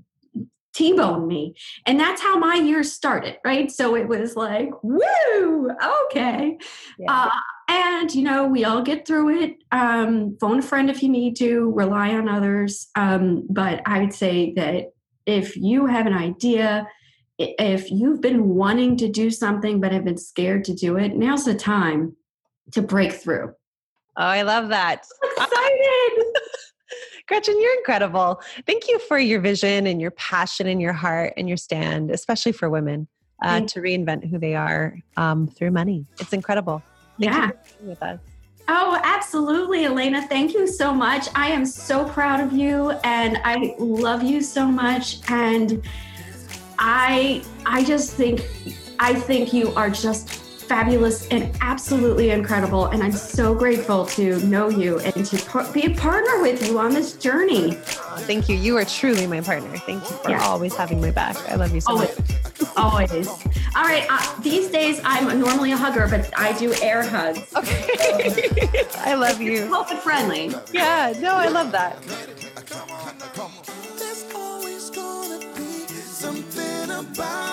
T-boned 0.75 1.25
me. 1.25 1.55
And 1.85 1.97
that's 1.97 2.21
how 2.21 2.37
my 2.37 2.55
year 2.55 2.83
started, 2.83 3.37
right? 3.45 3.71
So 3.71 3.95
it 3.95 4.09
was 4.09 4.35
like, 4.35 4.69
woo, 4.83 5.69
okay. 6.11 6.57
Yeah. 6.99 7.05
Uh, 7.07 7.29
and 7.67 8.13
you 8.13 8.23
know, 8.23 8.45
we 8.45 8.63
all 8.65 8.81
get 8.81 9.07
through 9.07 9.41
it. 9.41 9.55
Um, 9.71 10.37
phone 10.39 10.59
a 10.59 10.61
friend 10.61 10.89
if 10.89 11.01
you 11.01 11.09
need 11.09 11.35
to, 11.37 11.71
rely 11.71 12.13
on 12.13 12.29
others. 12.29 12.87
Um, 12.95 13.45
but 13.49 13.81
I 13.85 13.99
would 13.99 14.13
say 14.13 14.53
that 14.53 14.93
if 15.25 15.55
you 15.57 15.87
have 15.87 16.05
an 16.05 16.13
idea, 16.13 16.87
if 17.37 17.91
you've 17.91 18.21
been 18.21 18.49
wanting 18.49 18.97
to 18.97 19.09
do 19.09 19.31
something 19.31 19.81
but 19.81 19.91
have 19.91 20.05
been 20.05 20.17
scared 20.17 20.63
to 20.65 20.73
do 20.73 20.97
it, 20.97 21.15
now's 21.15 21.45
the 21.45 21.55
time 21.55 22.15
to 22.71 22.81
break 22.81 23.13
through. 23.13 23.53
Oh, 24.17 24.23
I 24.23 24.43
love 24.43 24.69
that. 24.69 25.05
excited. 25.37 26.25
Gretchen, 27.27 27.59
you're 27.59 27.75
incredible. 27.77 28.39
Thank 28.67 28.87
you 28.87 28.99
for 28.99 29.17
your 29.17 29.41
vision 29.41 29.87
and 29.87 29.99
your 29.99 30.11
passion 30.11 30.67
and 30.67 30.79
your 30.79 30.93
heart 30.93 31.33
and 31.37 31.47
your 31.47 31.57
stand, 31.57 32.11
especially 32.11 32.51
for 32.51 32.69
women, 32.69 33.07
uh, 33.43 33.61
to 33.61 33.79
reinvent 33.81 34.29
who 34.29 34.37
they 34.37 34.55
are 34.55 34.99
um, 35.17 35.47
through 35.47 35.71
money. 35.71 36.05
It's 36.19 36.33
incredible. 36.33 36.83
Yeah. 37.17 37.51
with 37.81 38.01
us. 38.01 38.19
Oh, 38.67 38.99
absolutely, 39.03 39.85
Elena. 39.85 40.27
Thank 40.27 40.53
you 40.53 40.65
so 40.67 40.93
much. 40.93 41.27
I 41.35 41.49
am 41.49 41.65
so 41.65 42.05
proud 42.05 42.39
of 42.39 42.51
you 42.51 42.91
and 43.03 43.39
I 43.43 43.75
love 43.77 44.23
you 44.23 44.41
so 44.41 44.65
much. 44.65 45.19
And 45.29 45.83
I 46.79 47.43
I 47.65 47.83
just 47.83 48.13
think 48.13 48.41
I 48.99 49.13
think 49.13 49.53
you 49.53 49.71
are 49.75 49.89
just 49.89 50.29
fabulous 50.29 51.27
and 51.27 51.55
absolutely 51.61 52.31
incredible. 52.31 52.87
And 52.87 53.03
I'm 53.03 53.11
so 53.11 53.53
grateful 53.53 54.05
to 54.07 54.39
know 54.47 54.69
you 54.69 54.99
and 54.99 55.25
to 55.25 55.37
par- 55.45 55.71
be 55.71 55.85
a 55.85 55.95
partner 55.95 56.41
with 56.41 56.67
you 56.67 56.79
on 56.79 56.91
this 56.91 57.13
journey. 57.13 57.73
Thank 58.25 58.49
you. 58.49 58.55
You 58.55 58.75
are 58.77 58.85
truly 58.85 59.27
my 59.27 59.41
partner. 59.41 59.77
Thank 59.77 60.09
you 60.09 60.17
for 60.17 60.35
always 60.37 60.75
having 60.75 60.99
my 61.01 61.11
back. 61.11 61.37
I 61.49 61.55
love 61.55 61.73
you 61.73 61.81
so 61.81 61.91
always. 61.91 62.17
much. 62.17 62.34
Always. 62.77 63.27
All 63.27 63.83
right. 63.83 64.05
Uh, 64.09 64.41
these 64.41 64.69
days, 64.69 64.99
I'm 65.03 65.39
normally 65.39 65.71
a 65.71 65.77
hugger, 65.77 66.07
but 66.07 66.31
I 66.37 66.57
do 66.57 66.73
air 66.81 67.03
hugs. 67.03 67.53
Okay. 67.55 68.49
I 68.99 69.15
love 69.15 69.41
you. 69.41 69.65
COVID 69.67 69.99
friendly. 69.99 70.53
Yeah. 70.71 71.13
No, 71.19 71.35
I 71.35 71.47
love 71.47 71.71
that. 71.71 71.97
about 76.97 77.44